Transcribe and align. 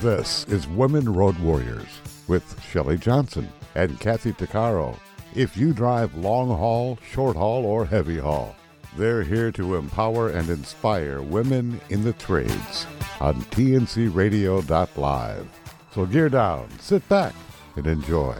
This 0.00 0.44
is 0.44 0.66
Women 0.66 1.12
Road 1.12 1.38
Warriors 1.40 2.00
with 2.26 2.58
Shelley 2.62 2.96
Johnson 2.96 3.52
and 3.74 4.00
Kathy 4.00 4.32
Tuccaro. 4.32 4.98
If 5.34 5.58
you 5.58 5.74
drive 5.74 6.14
long 6.14 6.48
haul, 6.48 6.98
short 7.06 7.36
haul, 7.36 7.66
or 7.66 7.84
heavy 7.84 8.16
haul, 8.16 8.56
they're 8.96 9.22
here 9.22 9.52
to 9.52 9.74
empower 9.74 10.30
and 10.30 10.48
inspire 10.48 11.20
women 11.20 11.78
in 11.90 12.02
the 12.02 12.14
trades 12.14 12.86
on 13.20 13.42
tncradio.live. 13.42 15.48
So 15.94 16.06
gear 16.06 16.30
down, 16.30 16.70
sit 16.78 17.06
back, 17.10 17.34
and 17.76 17.86
enjoy. 17.86 18.36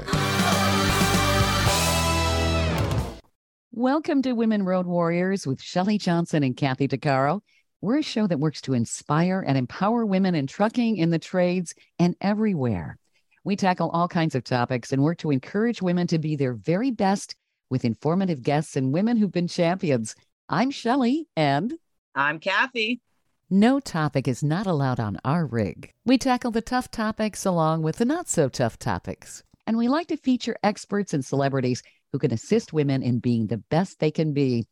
Welcome 3.73 4.23
to 4.23 4.33
Women 4.33 4.63
Road 4.63 4.87
Warriors 4.87 5.47
with 5.47 5.61
Shelley 5.61 5.99
Johnson 5.99 6.43
and 6.43 6.57
Kathy 6.57 6.89
Tuccaro. 6.89 7.43
We're 7.83 8.01
a 8.01 8.03
show 8.03 8.27
that 8.27 8.39
works 8.39 8.61
to 8.63 8.75
inspire 8.75 9.43
and 9.47 9.57
empower 9.57 10.05
women 10.05 10.35
in 10.35 10.47
trucking, 10.47 10.99
in 10.99 11.09
the 11.09 11.19
trades, 11.19 11.75
and 11.99 12.15
everywhere. 12.21 12.99
We 13.43 13.57
tackle 13.57 13.89
all 13.89 14.07
kinds 14.07 14.35
of 14.35 14.45
topics 14.45 14.93
and 14.93 15.03
work 15.03 15.17
to 15.19 15.31
encourage 15.31 15.81
women 15.81 16.07
to 16.09 16.19
be 16.19 16.37
their 16.37 16.53
very 16.53 16.91
best 16.91 17.35
with 17.71 17.87
informative 17.87 18.43
guests 18.43 18.77
and 18.77 18.93
women 18.93 19.17
who've 19.17 19.33
been 19.33 19.49
champions. 19.49 20.15
I'm 20.47 20.71
Shelley, 20.71 21.27
and 21.37 21.73
I'm 22.15 22.39
Kathy. 22.39 23.01
No 23.49 23.81
topic 23.81 24.29
is 24.29 24.45
not 24.45 24.67
allowed 24.67 25.01
on 25.01 25.19
our 25.25 25.47
rig. 25.47 25.91
We 26.05 26.19
tackle 26.19 26.51
the 26.51 26.61
tough 26.61 26.91
topics 26.91 27.47
along 27.47 27.81
with 27.81 27.97
the 27.97 28.05
not 28.05 28.29
so 28.29 28.51
tough 28.51 28.79
topics. 28.79 29.43
And 29.67 29.79
we 29.79 29.89
like 29.89 30.09
to 30.09 30.19
feature 30.19 30.57
experts 30.63 31.15
and 31.15 31.25
celebrities 31.25 31.83
who 32.13 32.19
can 32.19 32.31
assist 32.31 32.75
women 32.75 33.03
in 33.03 33.21
being 33.21 33.47
the 33.47 33.57
best 33.57 34.01
they 34.01 34.11
can 34.11 34.35
be. 34.35 34.67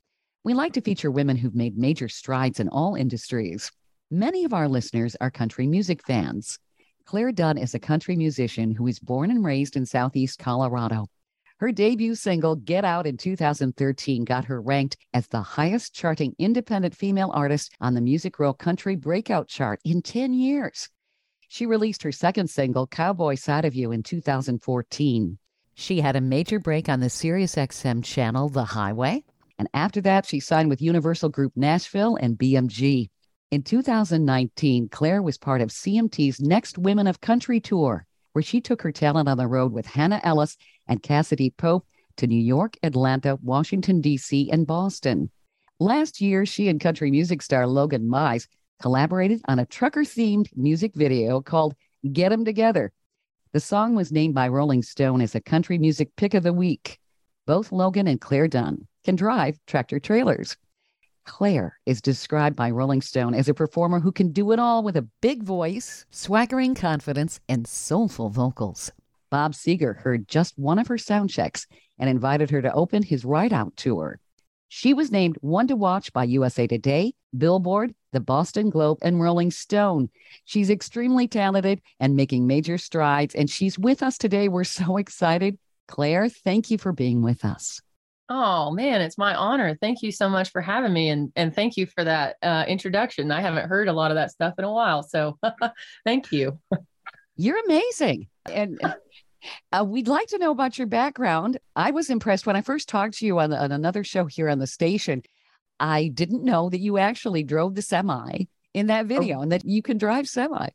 We 0.48 0.54
like 0.54 0.72
to 0.72 0.80
feature 0.80 1.10
women 1.10 1.36
who've 1.36 1.54
made 1.54 1.76
major 1.76 2.08
strides 2.08 2.58
in 2.58 2.70
all 2.70 2.94
industries. 2.94 3.70
Many 4.10 4.46
of 4.46 4.54
our 4.54 4.66
listeners 4.66 5.14
are 5.20 5.30
country 5.30 5.66
music 5.66 6.02
fans. 6.06 6.58
Clare 7.04 7.32
Dunn 7.32 7.58
is 7.58 7.74
a 7.74 7.78
country 7.78 8.16
musician 8.16 8.74
who 8.74 8.84
was 8.84 8.98
born 8.98 9.30
and 9.30 9.44
raised 9.44 9.76
in 9.76 9.84
Southeast 9.84 10.38
Colorado. 10.38 11.08
Her 11.58 11.70
debut 11.70 12.14
single, 12.14 12.56
Get 12.56 12.82
Out, 12.82 13.06
in 13.06 13.18
2013 13.18 14.24
got 14.24 14.46
her 14.46 14.62
ranked 14.62 14.96
as 15.12 15.26
the 15.26 15.42
highest 15.42 15.94
charting 15.94 16.34
independent 16.38 16.96
female 16.96 17.30
artist 17.34 17.76
on 17.78 17.92
the 17.92 18.00
Music 18.00 18.38
Row 18.38 18.54
Country 18.54 18.96
Breakout 18.96 19.48
Chart 19.48 19.78
in 19.84 20.00
10 20.00 20.32
years. 20.32 20.88
She 21.48 21.66
released 21.66 22.02
her 22.04 22.10
second 22.10 22.48
single, 22.48 22.86
Cowboy 22.86 23.34
Side 23.34 23.66
of 23.66 23.74
You, 23.74 23.92
in 23.92 24.02
2014. 24.02 25.36
She 25.74 26.00
had 26.00 26.16
a 26.16 26.22
major 26.22 26.58
break 26.58 26.88
on 26.88 27.00
the 27.00 27.08
SiriusXM 27.08 28.02
channel, 28.02 28.48
The 28.48 28.64
Highway, 28.64 29.24
and 29.58 29.68
after 29.74 30.00
that, 30.02 30.24
she 30.24 30.38
signed 30.38 30.68
with 30.68 30.80
Universal 30.80 31.30
Group 31.30 31.52
Nashville 31.56 32.16
and 32.16 32.38
BMG. 32.38 33.10
In 33.50 33.62
2019, 33.62 34.88
Clare 34.88 35.22
was 35.22 35.36
part 35.36 35.60
of 35.60 35.70
CMT's 35.70 36.40
Next 36.40 36.78
Women 36.78 37.06
of 37.06 37.20
Country 37.20 37.60
tour, 37.60 38.06
where 38.32 38.42
she 38.42 38.60
took 38.60 38.82
her 38.82 38.92
talent 38.92 39.28
on 39.28 39.36
the 39.36 39.48
road 39.48 39.72
with 39.72 39.86
Hannah 39.86 40.20
Ellis 40.22 40.56
and 40.86 41.02
Cassadee 41.02 41.56
Pope 41.56 41.86
to 42.18 42.26
New 42.26 42.40
York, 42.40 42.76
Atlanta, 42.82 43.36
Washington, 43.42 44.00
D.C., 44.00 44.50
and 44.50 44.66
Boston. 44.66 45.30
Last 45.80 46.20
year, 46.20 46.46
she 46.46 46.68
and 46.68 46.80
country 46.80 47.10
music 47.10 47.42
star 47.42 47.66
Logan 47.66 48.08
Mize 48.08 48.46
collaborated 48.80 49.40
on 49.48 49.58
a 49.58 49.66
trucker 49.66 50.02
themed 50.02 50.48
music 50.56 50.92
video 50.94 51.40
called 51.40 51.74
Get 52.12 52.32
'em 52.32 52.44
Together. 52.44 52.92
The 53.52 53.60
song 53.60 53.94
was 53.94 54.12
named 54.12 54.34
by 54.34 54.48
Rolling 54.48 54.82
Stone 54.82 55.20
as 55.20 55.34
a 55.34 55.40
country 55.40 55.78
music 55.78 56.14
pick 56.16 56.34
of 56.34 56.42
the 56.42 56.52
week. 56.52 57.00
Both 57.46 57.72
Logan 57.72 58.06
and 58.06 58.20
Clare 58.20 58.46
Dunn 58.46 58.86
can 59.08 59.16
drive 59.16 59.58
tractor 59.66 59.98
trailers. 59.98 60.54
Clare 61.24 61.80
is 61.86 62.02
described 62.02 62.54
by 62.54 62.70
Rolling 62.70 63.00
Stone 63.00 63.32
as 63.32 63.48
a 63.48 63.54
performer 63.54 64.00
who 64.00 64.12
can 64.12 64.32
do 64.32 64.52
it 64.52 64.58
all 64.58 64.82
with 64.82 64.98
a 64.98 65.08
big 65.22 65.42
voice, 65.42 66.04
swaggering 66.10 66.74
confidence, 66.74 67.40
and 67.48 67.66
soulful 67.66 68.28
vocals. 68.28 68.92
Bob 69.30 69.54
Seger 69.54 69.96
heard 69.96 70.28
just 70.28 70.58
one 70.58 70.78
of 70.78 70.88
her 70.88 70.98
sound 70.98 71.30
checks 71.30 71.66
and 71.98 72.10
invited 72.10 72.50
her 72.50 72.60
to 72.60 72.70
open 72.74 73.02
his 73.02 73.24
Ride 73.24 73.54
Out 73.54 73.74
tour. 73.78 74.20
She 74.68 74.92
was 74.92 75.10
named 75.10 75.38
one 75.40 75.68
to 75.68 75.76
watch 75.76 76.12
by 76.12 76.24
USA 76.24 76.66
Today, 76.66 77.14
Billboard, 77.34 77.94
the 78.12 78.20
Boston 78.20 78.68
Globe, 78.68 78.98
and 79.00 79.22
Rolling 79.22 79.50
Stone. 79.50 80.10
She's 80.44 80.68
extremely 80.68 81.26
talented 81.26 81.80
and 81.98 82.14
making 82.14 82.46
major 82.46 82.76
strides, 82.76 83.34
and 83.34 83.48
she's 83.48 83.78
with 83.78 84.02
us 84.02 84.18
today. 84.18 84.50
We're 84.50 84.64
so 84.64 84.96
excited. 84.98 85.56
Clare, 85.86 86.28
thank 86.28 86.70
you 86.70 86.76
for 86.76 86.92
being 86.92 87.22
with 87.22 87.46
us. 87.46 87.80
Oh 88.30 88.70
man, 88.70 89.00
it's 89.00 89.16
my 89.16 89.34
honor. 89.34 89.76
Thank 89.80 90.02
you 90.02 90.12
so 90.12 90.28
much 90.28 90.50
for 90.50 90.60
having 90.60 90.92
me, 90.92 91.08
and 91.08 91.32
and 91.34 91.54
thank 91.54 91.76
you 91.76 91.86
for 91.86 92.04
that 92.04 92.36
uh, 92.42 92.64
introduction. 92.68 93.30
I 93.30 93.40
haven't 93.40 93.68
heard 93.68 93.88
a 93.88 93.92
lot 93.92 94.10
of 94.10 94.16
that 94.16 94.30
stuff 94.30 94.54
in 94.58 94.64
a 94.64 94.72
while, 94.72 95.02
so 95.02 95.38
thank 96.04 96.30
you. 96.30 96.58
You're 97.36 97.64
amazing, 97.64 98.28
and 98.44 98.78
uh, 99.72 99.84
we'd 99.84 100.08
like 100.08 100.28
to 100.28 100.38
know 100.38 100.50
about 100.50 100.76
your 100.76 100.86
background. 100.86 101.58
I 101.74 101.90
was 101.90 102.10
impressed 102.10 102.46
when 102.46 102.56
I 102.56 102.60
first 102.60 102.88
talked 102.88 103.18
to 103.18 103.26
you 103.26 103.38
on, 103.38 103.52
on 103.52 103.72
another 103.72 104.04
show 104.04 104.26
here 104.26 104.50
on 104.50 104.58
the 104.58 104.66
station. 104.66 105.22
I 105.80 106.08
didn't 106.08 106.44
know 106.44 106.68
that 106.68 106.80
you 106.80 106.98
actually 106.98 107.44
drove 107.44 107.74
the 107.76 107.82
semi 107.82 108.46
in 108.74 108.88
that 108.88 109.06
oh. 109.06 109.08
video, 109.08 109.38
oh. 109.38 109.42
and 109.42 109.52
that 109.52 109.64
you 109.64 109.80
can 109.80 109.96
drive 109.96 110.28
semi. 110.28 110.68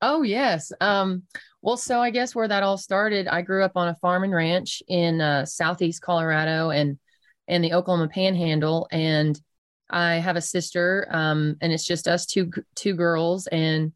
Oh 0.00 0.22
yes. 0.22 0.72
Um, 0.80 1.24
well, 1.60 1.76
so 1.76 2.00
I 2.00 2.10
guess 2.10 2.34
where 2.34 2.48
that 2.48 2.62
all 2.62 2.78
started, 2.78 3.26
I 3.26 3.42
grew 3.42 3.64
up 3.64 3.72
on 3.76 3.88
a 3.88 3.96
farm 3.96 4.22
and 4.24 4.32
ranch 4.32 4.82
in 4.86 5.20
uh, 5.20 5.44
southeast 5.44 6.02
Colorado 6.02 6.70
and 6.70 6.98
and 7.48 7.64
the 7.64 7.72
Oklahoma 7.72 8.08
Panhandle, 8.08 8.86
and 8.92 9.40
I 9.90 10.16
have 10.16 10.36
a 10.36 10.42
sister, 10.42 11.08
um, 11.10 11.56
and 11.60 11.72
it's 11.72 11.86
just 11.86 12.06
us 12.06 12.26
two 12.26 12.50
two 12.74 12.94
girls, 12.94 13.46
and 13.48 13.92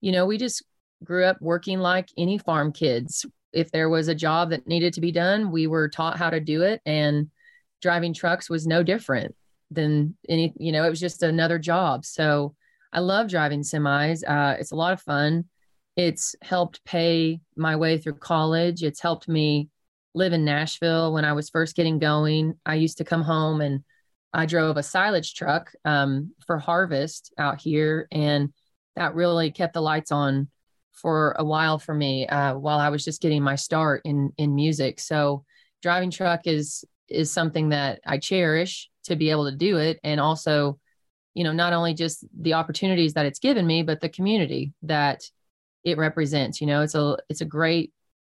you 0.00 0.10
know 0.10 0.26
we 0.26 0.38
just 0.38 0.64
grew 1.04 1.24
up 1.24 1.40
working 1.40 1.78
like 1.78 2.08
any 2.16 2.38
farm 2.38 2.72
kids. 2.72 3.26
If 3.52 3.70
there 3.70 3.88
was 3.88 4.08
a 4.08 4.14
job 4.14 4.50
that 4.50 4.66
needed 4.66 4.94
to 4.94 5.00
be 5.00 5.12
done, 5.12 5.52
we 5.52 5.66
were 5.68 5.88
taught 5.88 6.18
how 6.18 6.30
to 6.30 6.40
do 6.40 6.62
it, 6.62 6.80
and 6.84 7.30
driving 7.80 8.14
trucks 8.14 8.50
was 8.50 8.66
no 8.66 8.82
different 8.82 9.36
than 9.70 10.16
any. 10.28 10.52
You 10.58 10.72
know, 10.72 10.84
it 10.84 10.90
was 10.90 11.00
just 11.00 11.22
another 11.22 11.58
job. 11.60 12.04
So 12.04 12.56
I 12.94 13.00
love 13.00 13.28
driving 13.28 13.60
semis. 13.60 14.22
Uh, 14.26 14.56
it's 14.58 14.72
a 14.72 14.76
lot 14.76 14.92
of 14.94 15.02
fun 15.02 15.44
it's 15.96 16.34
helped 16.42 16.84
pay 16.84 17.40
my 17.56 17.76
way 17.76 17.98
through 17.98 18.14
college. 18.14 18.82
It's 18.82 19.00
helped 19.00 19.28
me 19.28 19.68
live 20.14 20.32
in 20.32 20.44
Nashville 20.44 21.12
when 21.12 21.24
I 21.24 21.32
was 21.32 21.50
first 21.50 21.76
getting 21.76 21.98
going. 21.98 22.54
I 22.66 22.74
used 22.74 22.98
to 22.98 23.04
come 23.04 23.22
home 23.22 23.60
and 23.60 23.84
I 24.32 24.46
drove 24.46 24.76
a 24.76 24.82
silage 24.82 25.34
truck 25.34 25.72
um, 25.84 26.32
for 26.46 26.58
harvest 26.58 27.32
out 27.38 27.60
here, 27.60 28.08
and 28.10 28.52
that 28.96 29.14
really 29.14 29.52
kept 29.52 29.74
the 29.74 29.80
lights 29.80 30.10
on 30.10 30.48
for 30.92 31.36
a 31.38 31.44
while 31.44 31.78
for 31.78 31.94
me 31.94 32.26
uh, 32.26 32.54
while 32.56 32.78
I 32.78 32.88
was 32.88 33.04
just 33.04 33.22
getting 33.22 33.42
my 33.42 33.54
start 33.54 34.02
in 34.04 34.32
in 34.36 34.54
music. 34.54 34.98
So 34.98 35.44
driving 35.82 36.10
truck 36.10 36.46
is 36.46 36.84
is 37.08 37.30
something 37.30 37.68
that 37.68 38.00
I 38.04 38.18
cherish 38.18 38.90
to 39.04 39.14
be 39.14 39.30
able 39.30 39.48
to 39.48 39.56
do 39.56 39.76
it, 39.76 40.00
and 40.02 40.20
also, 40.20 40.80
you 41.34 41.44
know, 41.44 41.52
not 41.52 41.72
only 41.72 41.94
just 41.94 42.24
the 42.40 42.54
opportunities 42.54 43.14
that 43.14 43.26
it's 43.26 43.38
given 43.38 43.66
me, 43.66 43.82
but 43.82 44.00
the 44.00 44.08
community 44.08 44.72
that 44.82 45.22
it 45.82 45.98
represents. 45.98 46.60
You 46.60 46.66
know, 46.66 46.82
it's 46.82 46.94
a 46.94 47.16
it's 47.28 47.40
a 47.40 47.44
great 47.44 47.92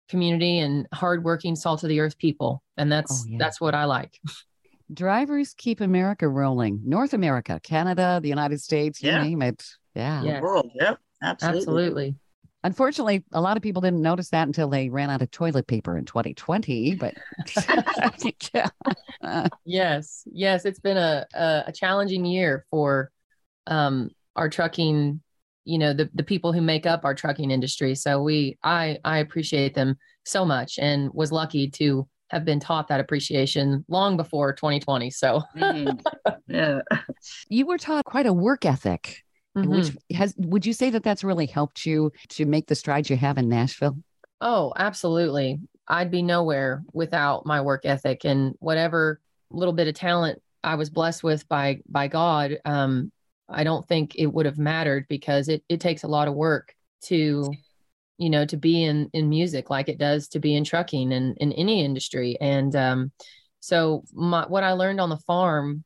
community 0.10 0.60
and 0.60 0.88
hardworking, 0.94 1.56
salt 1.56 1.84
of 1.84 1.90
the 1.90 2.00
earth 2.00 2.18
people, 2.18 2.62
and 2.78 2.92
that's 2.92 3.24
oh, 3.26 3.30
yeah. 3.30 3.38
that's 3.40 3.59
what 3.59 3.74
I 3.74 3.86
like. 3.86 4.20
Drivers 4.94 5.54
keep 5.54 5.82
America 5.82 6.28
rolling. 6.28 6.82
North 6.84 7.14
America, 7.14 7.59
Canada, 7.62 8.20
the 8.22 8.30
United 8.30 8.59
States, 8.59 9.02
you 9.02 9.12
yeah. 9.12 9.24
name 9.24 9.42
it. 9.42 9.64
Yeah, 9.96 10.22
the 10.22 10.42
world. 10.42 10.72
Yep, 10.76 11.00
absolutely. 11.24 11.59
absolutely. 11.59 12.16
Unfortunately, 12.64 13.24
a 13.31 13.40
lot 13.40 13.56
of 13.56 13.64
people 13.64 13.81
didn't 13.81 14.02
notice 14.02 14.30
that 14.30 14.47
until 14.47 14.70
they 14.70 14.90
ran 14.90 15.09
out 15.09 15.22
of 15.22 15.31
toilet 15.31 15.68
paper 15.68 15.97
in 15.97 16.06
2020. 16.06 16.96
But 16.96 17.16
yeah. 18.53 19.47
yes, 19.64 20.24
yes, 20.25 20.66
it's 20.66 20.80
been 20.80 20.97
a, 20.97 21.25
a, 21.34 21.64
a 21.68 21.72
challenging 21.72 22.25
year 22.25 22.66
for 22.70 23.12
um, 23.68 24.09
our 24.36 24.50
trucking 24.50 25.22
you 25.66 25.78
know 25.78 25.94
the 25.94 26.09
the 26.14 26.24
people 26.24 26.52
who 26.52 26.62
make 26.62 26.86
up 26.86 27.06
our 27.06 27.14
trucking 27.14 27.52
industry 27.52 27.94
so 27.94 28.22
we 28.22 28.58
i 28.64 28.97
i 29.03 29.20
appreciate 29.20 29.76
them 29.76 29.96
so 30.26 30.44
much 30.46 30.79
and 30.79 31.11
was 31.14 31.32
lucky 31.32 31.70
to 31.70 32.08
have 32.29 32.46
been 32.46 32.59
taught 32.59 32.88
that 32.88 33.00
appreciation 33.00 33.84
long 33.88 34.17
before 34.17 34.53
2020 34.53 35.11
so 35.11 35.41
mm, 35.56 36.02
yeah 36.47 36.79
you 37.50 37.66
were 37.66 37.78
taught 37.78 38.06
quite 38.06 38.26
a 38.26 38.34
work 38.34 38.66
ethic 38.66 39.23
mm-hmm. 39.57 39.69
which 39.69 39.96
has 40.16 40.34
would 40.37 40.66
you 40.66 40.73
say 40.73 40.90
that 40.90 41.03
that's 41.03 41.23
really 41.23 41.46
helped 41.46 41.85
you 41.85 42.11
to 42.29 42.46
make 42.46 42.67
the 42.67 42.75
strides 42.75 43.09
you 43.09 43.17
have 43.17 43.37
in 43.37 43.49
nashville 43.49 43.97
oh 44.41 44.73
absolutely 44.78 45.59
i'd 45.87 46.11
be 46.11 46.22
nowhere 46.22 46.84
without 46.93 47.46
my 47.46 47.61
work 47.61 47.85
ethic 47.85 48.25
and 48.25 48.55
whatever 48.59 49.19
little 49.51 49.73
bit 49.73 49.87
of 49.87 49.96
talent 49.96 50.41
i 50.63 50.75
was 50.75 50.90
blessed 50.90 51.23
with 51.23 51.47
by 51.47 51.79
by 51.87 52.07
god 52.07 52.57
um 52.66 53.11
I 53.49 53.63
don't 53.63 53.87
think 53.87 54.16
it 54.16 54.28
would 54.28 54.46
have 54.46 54.57
mattered 54.57 55.07
because 55.09 55.49
it, 55.49 55.63
it 55.67 55.79
takes 55.79 56.03
a 56.03 56.07
lot 56.07 56.28
of 56.28 56.35
work 56.35 56.75
to, 57.03 57.51
you 58.17 58.29
know, 58.29 58.46
to 58.46 58.57
be 58.57 58.84
in, 58.84 59.09
in 59.13 59.29
music 59.29 59.69
like 59.69 59.90
it 59.90 59.97
does 59.97 60.28
to 60.29 60.40
be 60.40 60.55
in 60.55 60.63
trucking 60.63 61.11
and 61.11 61.37
in 61.37 61.51
any 61.53 61.84
industry. 61.84 62.37
And 62.40 62.75
um, 62.75 63.11
so 63.59 64.03
my, 64.13 64.46
what 64.47 64.63
I 64.63 64.73
learned 64.73 65.01
on 65.01 65.09
the 65.09 65.17
farm 65.17 65.84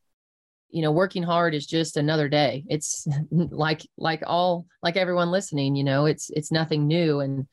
you 0.74 0.82
know 0.82 0.92
working 0.92 1.24
hard 1.24 1.54
is 1.54 1.66
just 1.66 1.98
another 1.98 2.28
day. 2.28 2.66
It's 2.68 3.08
like 3.32 3.88
like 3.98 4.24
all 4.26 4.66
like 4.82 4.98
everyone 4.98 5.32
listening 5.32 5.76
you 5.76 5.84
know 5.84 6.06
it's 6.06 6.30
it's 6.32 6.52
nothing 6.52 6.88
new. 6.88 7.20
And 7.20 7.48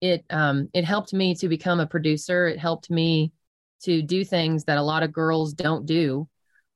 it 0.00 0.24
um 0.30 0.68
it 0.72 0.84
helped 0.84 1.12
me 1.12 1.34
to 1.36 1.48
become 1.48 1.78
a 1.78 1.86
producer. 1.86 2.48
It 2.48 2.58
helped 2.58 2.90
me 2.90 3.32
to 3.82 4.02
do 4.02 4.24
things 4.24 4.64
that 4.64 4.78
a 4.78 4.82
lot 4.82 5.02
of 5.02 5.12
girls 5.12 5.52
don't 5.52 5.86
do 5.86 6.28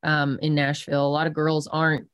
um 0.02 0.38
in 0.43 0.55
Nashville. 0.55 1.06
A 1.06 1.08
lot 1.08 1.26
of 1.26 1.35
girls 1.35 1.67
aren't 1.67 2.08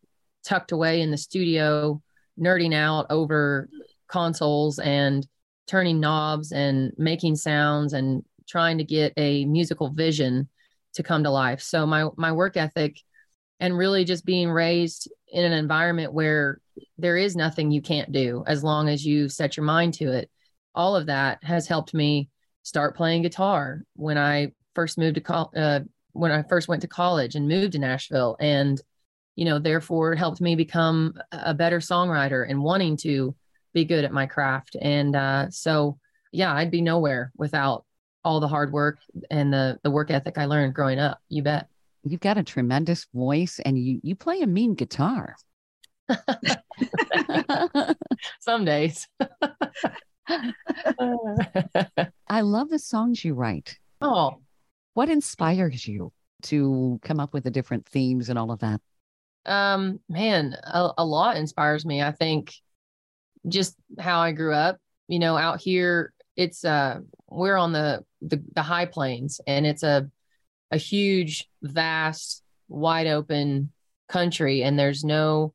tucked 0.44 0.72
away 0.72 1.00
in 1.00 1.10
the 1.10 1.18
studio 1.18 2.00
nerding 2.38 2.74
out 2.74 3.06
over 3.10 3.68
consoles 4.08 4.78
and 4.78 5.26
turning 5.66 5.98
knobs 5.98 6.52
and 6.52 6.92
making 6.96 7.36
sounds 7.36 7.92
and 7.92 8.22
trying 8.46 8.78
to 8.78 8.84
get 8.84 9.12
a 9.16 9.44
musical 9.46 9.90
vision 9.90 10.48
to 10.94 11.02
come 11.02 11.24
to 11.24 11.30
life. 11.30 11.60
So 11.60 11.86
my 11.86 12.08
my 12.16 12.32
work 12.32 12.56
ethic 12.56 13.00
and 13.60 13.76
really 13.76 14.04
just 14.04 14.24
being 14.24 14.50
raised 14.50 15.10
in 15.28 15.44
an 15.44 15.52
environment 15.52 16.12
where 16.12 16.60
there 16.98 17.16
is 17.16 17.36
nothing 17.36 17.70
you 17.70 17.82
can't 17.82 18.12
do 18.12 18.44
as 18.46 18.64
long 18.64 18.88
as 18.88 19.04
you 19.04 19.28
set 19.28 19.56
your 19.56 19.64
mind 19.64 19.94
to 19.94 20.12
it. 20.12 20.30
All 20.74 20.96
of 20.96 21.06
that 21.06 21.42
has 21.44 21.66
helped 21.68 21.94
me 21.94 22.28
start 22.62 22.96
playing 22.96 23.22
guitar 23.22 23.82
when 23.94 24.18
I 24.18 24.52
first 24.74 24.98
moved 24.98 25.14
to 25.16 25.20
col- 25.20 25.52
uh, 25.56 25.80
when 26.12 26.30
I 26.30 26.42
first 26.42 26.68
went 26.68 26.82
to 26.82 26.88
college 26.88 27.34
and 27.34 27.48
moved 27.48 27.72
to 27.72 27.78
Nashville, 27.78 28.36
and 28.40 28.80
you 29.36 29.44
know, 29.44 29.58
therefore, 29.58 30.14
helped 30.14 30.40
me 30.40 30.54
become 30.54 31.14
a 31.32 31.54
better 31.54 31.78
songwriter 31.78 32.48
and 32.48 32.62
wanting 32.62 32.96
to 32.98 33.34
be 33.72 33.84
good 33.84 34.04
at 34.04 34.12
my 34.12 34.26
craft. 34.26 34.76
And 34.80 35.16
uh, 35.16 35.50
so, 35.50 35.98
yeah, 36.32 36.54
I'd 36.54 36.70
be 36.70 36.80
nowhere 36.80 37.32
without 37.36 37.84
all 38.24 38.40
the 38.40 38.48
hard 38.48 38.72
work 38.72 38.98
and 39.30 39.52
the 39.52 39.78
the 39.82 39.90
work 39.90 40.10
ethic 40.10 40.38
I 40.38 40.46
learned 40.46 40.74
growing 40.74 40.98
up. 40.98 41.20
You 41.28 41.42
bet 41.42 41.68
you've 42.04 42.20
got 42.20 42.38
a 42.38 42.42
tremendous 42.42 43.06
voice 43.14 43.60
and 43.64 43.78
you 43.78 44.00
you 44.02 44.14
play 44.14 44.40
a 44.40 44.46
mean 44.46 44.74
guitar. 44.74 45.36
Some 48.40 48.64
days. 48.64 49.08
I 52.28 52.40
love 52.40 52.70
the 52.70 52.78
songs 52.78 53.24
you 53.24 53.34
write. 53.34 53.78
Oh, 54.00 54.40
what 54.94 55.08
inspires 55.08 55.86
you 55.86 56.12
to 56.42 57.00
come 57.02 57.20
up 57.20 57.32
with 57.32 57.44
the 57.44 57.50
different 57.50 57.86
themes 57.86 58.28
and 58.28 58.38
all 58.38 58.50
of 58.50 58.60
that? 58.60 58.80
Um, 59.46 60.00
man, 60.08 60.56
a, 60.62 60.90
a 60.98 61.04
lot 61.04 61.36
inspires 61.36 61.84
me. 61.84 62.02
I 62.02 62.12
think 62.12 62.54
just 63.48 63.76
how 63.98 64.20
I 64.20 64.32
grew 64.32 64.54
up, 64.54 64.78
you 65.08 65.18
know, 65.18 65.36
out 65.36 65.60
here, 65.60 66.12
it's 66.36 66.64
uh 66.64 66.98
we're 67.28 67.56
on 67.56 67.72
the 67.72 68.04
the, 68.22 68.42
the 68.54 68.62
high 68.62 68.86
plains 68.86 69.40
and 69.46 69.66
it's 69.66 69.82
a 69.82 70.10
a 70.74 70.76
huge, 70.76 71.48
vast, 71.62 72.42
wide 72.68 73.06
open 73.06 73.70
country, 74.08 74.64
and 74.64 74.76
there's 74.76 75.04
no, 75.04 75.54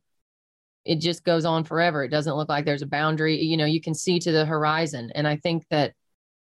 it 0.86 1.01
just 1.01 1.25
goes 1.25 1.44
on 1.44 1.66
forever. 1.66 2.06
It 2.06 2.10
doesn't 2.10 2.36
look 2.36 2.48
like 2.48 2.63
there's 2.63 2.81
a 2.81 2.88
boundary. 2.88 3.42
You 3.42 3.57
know, 3.57 3.66
you 3.66 3.81
can 3.81 3.94
see 3.94 4.18
to 4.19 4.31
the 4.31 4.45
horizon. 4.45 5.12
And 5.13 5.27
I 5.27 5.36
think 5.36 5.66
that 5.71 5.94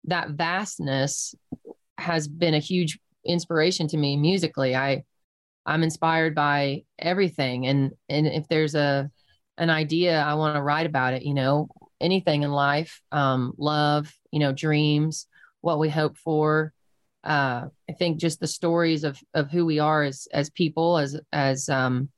that 0.03 0.31
vastness 0.31 1.33
has 1.97 2.27
been 2.27 2.53
a 2.53 2.59
huge 2.59 2.99
inspiration 3.25 3.87
to 3.87 3.97
me 3.97 4.17
musically. 4.17 4.75
I, 4.75 5.03
I'm 5.65 5.81
inspired 5.81 6.35
by 6.35 6.83
everything. 6.99 7.67
And, 7.67 7.91
and 8.09 8.27
if 8.27 8.49
there's 8.49 8.75
a, 8.75 9.09
an 9.57 9.69
idea, 9.69 10.19
I 10.21 10.33
want 10.33 10.55
to 10.57 10.61
write 10.61 10.85
about 10.85 11.13
it, 11.13 11.23
you 11.23 11.33
know, 11.33 11.69
anything 12.01 12.43
in 12.43 12.51
life, 12.51 13.01
um, 13.13 13.53
love, 13.57 14.13
you 14.31 14.39
know, 14.39 14.51
dreams, 14.51 15.25
what 15.61 15.79
we 15.79 15.89
hope 15.89 16.17
for, 16.17 16.73
uh, 17.27 17.67
I 17.89 17.93
think 17.93 18.19
just 18.19 18.39
the 18.39 18.47
stories 18.47 19.03
of 19.03 19.19
of 19.33 19.51
who 19.51 19.65
we 19.65 19.79
are 19.79 20.03
as 20.03 20.27
as 20.31 20.49
people, 20.49 20.97
as 20.97 21.19
as 21.33 21.67
um, 21.67 22.09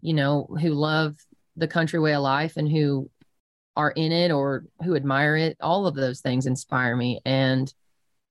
you 0.00 0.14
know, 0.14 0.48
who 0.60 0.70
love 0.70 1.16
the 1.56 1.68
country 1.68 2.00
way 2.00 2.14
of 2.14 2.22
life 2.22 2.56
and 2.56 2.68
who 2.68 3.08
are 3.76 3.92
in 3.92 4.10
it 4.10 4.32
or 4.32 4.64
who 4.84 4.96
admire 4.96 5.36
it. 5.36 5.56
All 5.60 5.86
of 5.86 5.94
those 5.94 6.20
things 6.20 6.46
inspire 6.46 6.96
me. 6.96 7.20
And 7.24 7.72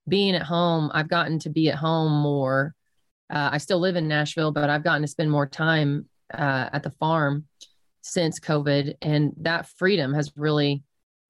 being 0.06 0.34
at 0.34 0.42
home, 0.42 0.90
I've 0.92 1.08
gotten 1.08 1.38
to 1.40 1.50
be 1.50 1.70
at 1.70 1.76
home 1.76 2.12
more. 2.12 2.74
Uh, 3.30 3.48
I 3.52 3.58
still 3.58 3.80
live 3.80 3.96
in 3.96 4.06
Nashville, 4.06 4.52
but 4.52 4.68
I've 4.68 4.84
gotten 4.84 5.02
to 5.02 5.08
spend 5.08 5.30
more 5.30 5.46
time 5.46 6.08
uh, 6.34 6.68
at 6.72 6.82
the 6.82 6.90
farm 6.90 7.46
since 8.02 8.38
COVID, 8.38 8.96
and 9.00 9.32
that 9.38 9.68
freedom 9.78 10.12
has 10.12 10.32
really 10.36 10.82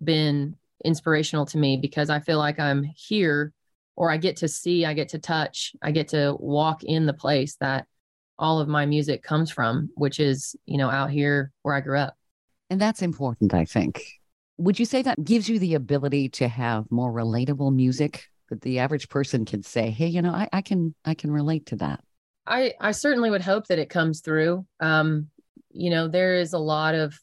been 0.03 0.57
inspirational 0.85 1.47
to 1.47 1.59
me 1.59 1.77
because 1.77 2.11
I 2.11 2.19
feel 2.19 2.39
like 2.39 2.59
I'm 2.59 2.83
here 2.83 3.53
or 3.97 4.11
I 4.11 4.17
get 4.17 4.37
to 4.39 4.49
see, 4.49 4.85
I 4.85 4.95
get 4.95 5.11
to 5.11 5.19
touch, 5.19 5.75
I 5.83 5.91
get 5.91 6.09
to 6.09 6.37
walk 6.39 6.83
in 6.85 7.07
the 7.07 7.13
place 7.13 7.57
that 7.57 7.87
all 8.39 8.61
of 8.61 8.69
my 8.69 8.87
music 8.87 9.23
comes 9.23 9.51
from, 9.51 9.91
which 9.95 10.19
is, 10.19 10.57
you 10.67 10.79
know, 10.79 10.91
out 10.91 11.11
here 11.11 11.53
where 11.63 11.75
I 11.75 11.81
grew 11.81 11.99
up. 11.99 12.15
And 12.71 12.81
that's 12.81 13.03
important, 13.03 13.55
I 13.55 13.65
think. 13.65 14.03
Would 14.59 14.79
you 14.79 14.85
say 14.85 15.03
that 15.03 15.23
gives 15.23 15.49
you 15.49 15.59
the 15.59 15.75
ability 15.75 16.31
to 16.31 16.49
have 16.49 16.91
more 16.91 17.13
relatable 17.13 17.75
music 17.75 18.25
that 18.49 18.63
the 18.63 18.79
average 18.79 19.09
person 19.09 19.45
can 19.45 19.63
say, 19.63 19.91
hey, 19.91 20.07
you 20.07 20.23
know, 20.23 20.33
I, 20.33 20.49
I 20.53 20.63
can 20.63 20.95
I 21.05 21.15
can 21.15 21.31
relate 21.31 21.67
to 21.67 21.77
that? 21.77 22.01
I, 22.47 22.75
I 22.81 22.93
certainly 22.93 23.31
would 23.31 23.43
hope 23.43 23.69
that 23.69 23.79
it 23.79 23.89
comes 23.89 24.21
through. 24.21 24.67
Um, 24.81 25.29
you 25.71 25.91
know, 25.91 26.09
there 26.09 26.35
is 26.35 26.53
a 26.53 26.59
lot 26.59 26.95
of 26.95 27.19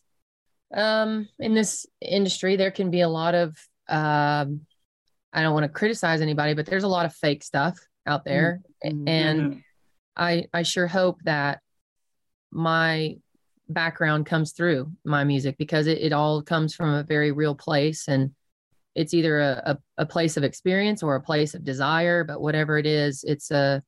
um 0.73 1.27
in 1.39 1.55
this 1.55 1.85
industry, 2.01 2.55
there 2.55 2.71
can 2.71 2.91
be 2.91 3.01
a 3.01 3.09
lot 3.09 3.35
of 3.35 3.57
um 3.87 4.61
I 5.33 5.41
don't 5.41 5.53
want 5.53 5.63
to 5.63 5.69
criticize 5.69 6.21
anybody, 6.21 6.53
but 6.53 6.65
there's 6.65 6.83
a 6.83 6.87
lot 6.87 7.05
of 7.05 7.13
fake 7.13 7.43
stuff 7.43 7.77
out 8.05 8.25
there. 8.25 8.61
Mm-hmm. 8.85 9.07
And 9.07 9.39
mm-hmm. 9.39 9.59
I 10.15 10.45
I 10.53 10.63
sure 10.63 10.87
hope 10.87 11.21
that 11.23 11.59
my 12.51 13.17
background 13.67 14.25
comes 14.25 14.51
through 14.51 14.91
my 15.05 15.23
music 15.23 15.57
because 15.57 15.85
it, 15.85 15.99
it 15.99 16.13
all 16.13 16.41
comes 16.41 16.73
from 16.73 16.89
a 16.89 17.03
very 17.03 17.31
real 17.31 17.53
place 17.53 18.07
and 18.07 18.31
it's 18.95 19.13
either 19.13 19.39
a, 19.39 19.61
a, 19.97 20.03
a 20.03 20.05
place 20.05 20.35
of 20.35 20.43
experience 20.43 21.03
or 21.03 21.15
a 21.15 21.21
place 21.21 21.53
of 21.53 21.63
desire, 21.63 22.23
but 22.23 22.41
whatever 22.41 22.79
it 22.79 22.87
is, 22.87 23.23
it's 23.23 23.51
a 23.51 23.83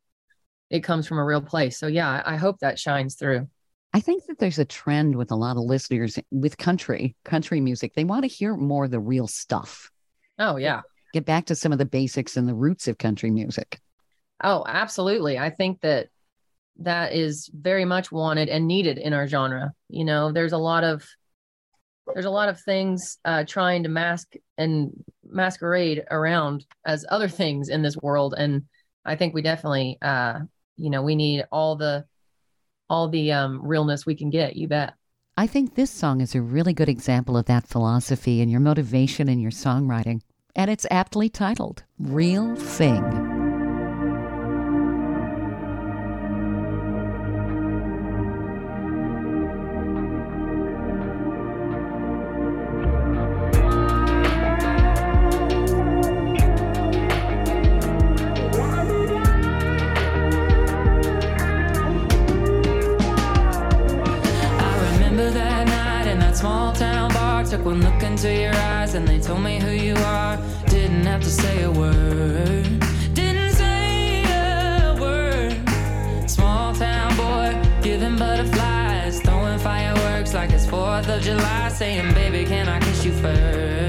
it 0.70 0.82
comes 0.82 1.06
from 1.06 1.18
a 1.18 1.26
real 1.26 1.42
place. 1.42 1.78
So 1.78 1.88
yeah, 1.88 2.22
I 2.26 2.38
hope 2.38 2.60
that 2.60 2.80
shines 2.80 3.16
through. 3.16 3.48
I 3.94 4.00
think 4.00 4.26
that 4.28 4.40
there's 4.40 4.60
a 4.60 4.64
trend 4.64 5.18
with 5.18 5.32
a 5.32 5.36
lot 5.36 5.58
of 5.58 5.64
listeners 5.64 6.18
with 6.32 6.58
country, 6.58 7.18
country 7.26 7.60
music. 7.60 7.94
They 7.94 8.06
want 8.06 8.24
to 8.24 8.30
hear 8.30 8.56
more 8.56 8.86
of 8.86 8.92
the 8.92 9.02
real 9.02 9.28
stuff. 9.28 9.92
Oh 10.40 10.56
yeah 10.56 10.82
get 11.13 11.25
back 11.25 11.46
to 11.46 11.56
some 11.56 11.72
of 11.72 11.78
the 11.78 11.86
basics 11.86 12.38
and 12.38 12.48
the 12.48 12.54
roots 12.54 12.88
of 12.88 12.98
country 12.98 13.31
music. 13.31 13.80
Oh, 14.44 14.63
absolutely. 14.68 15.38
I 15.38 15.50
think 15.50 15.81
that 15.81 16.08
that 16.80 17.13
is 17.13 17.50
very 17.54 17.86
much 17.86 18.12
wanted 18.12 18.50
and 18.50 18.68
needed 18.68 18.98
in 18.98 19.13
our 19.13 19.28
genre. 19.28 19.74
You 19.90 20.06
know, 20.06 20.31
there's 20.31 20.54
a 20.54 20.58
lot 20.58 20.84
of 20.84 21.06
there's 22.13 22.25
a 22.25 22.31
lot 22.31 22.50
of 22.50 22.60
things 22.60 23.19
uh, 23.25 23.44
trying 23.48 23.84
to 23.84 23.90
mask 23.90 24.34
and 24.58 24.91
masquerade 25.24 26.03
around 26.10 26.65
as 26.86 27.06
other 27.10 27.27
things 27.27 27.70
in 27.70 27.82
this 27.82 27.96
world, 27.98 28.34
and 28.38 28.63
I 29.06 29.15
think 29.15 29.34
we 29.34 29.41
definitely, 29.41 29.98
uh, 30.01 30.39
you 30.77 30.89
know, 30.89 31.03
we 31.03 31.15
need 31.15 31.46
all 31.51 31.75
the 31.75 32.06
all 32.89 33.10
the 33.10 33.32
um, 33.32 33.62
realness 33.63 34.06
we 34.06 34.15
can 34.15 34.30
get. 34.30 34.56
You 34.56 34.68
bet. 34.68 34.94
I 35.38 35.48
think 35.48 35.75
this 35.75 35.91
song 35.91 36.20
is 36.22 36.36
a 36.36 36.41
really 36.41 36.74
good 36.74 36.89
example 36.89 37.38
of 37.38 37.46
that 37.46 37.68
philosophy 37.68 38.41
and 38.41 38.51
your 38.51 38.60
motivation 38.60 39.30
in 39.30 39.39
your 39.39 39.51
songwriting 39.51 40.22
and 40.55 40.70
it's 40.72 40.86
aptly 40.91 41.29
titled 41.29 41.84
Real 42.00 42.55
Thing. 42.55 43.40
Took 67.51 67.65
one 67.65 67.81
look 67.81 68.01
into 68.01 68.34
your 68.34 68.55
eyes 68.55 68.93
and 68.93 69.05
they 69.05 69.20
told 69.20 69.41
me 69.41 69.60
who 69.60 69.72
you 69.72 69.93
are. 70.05 70.38
Didn't 70.67 71.05
have 71.05 71.22
to 71.22 71.29
say 71.29 71.63
a 71.63 71.70
word. 71.70 72.79
Didn't 73.13 73.51
say 73.51 74.24
a 74.24 74.96
word. 74.98 76.29
Small 76.29 76.74
town 76.74 77.13
boy, 77.17 77.81
giving 77.81 78.15
butterflies, 78.15 79.20
throwing 79.20 79.60
fireworks 79.60 80.34
like 80.34 80.51
it's 80.51 80.65
4th 80.65 81.13
of 81.13 81.22
July, 81.22 81.67
saying, 81.67 82.13
Baby, 82.13 82.46
can 82.46 82.70
I 82.70 82.79
kiss 82.79 83.03
you 83.03 83.12
first? 83.12 83.81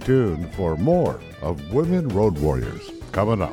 Tuned 0.00 0.52
for 0.54 0.76
more 0.76 1.20
of 1.42 1.72
Women 1.72 2.08
Road 2.08 2.38
Warriors 2.38 2.90
coming 3.12 3.42
up. 3.42 3.52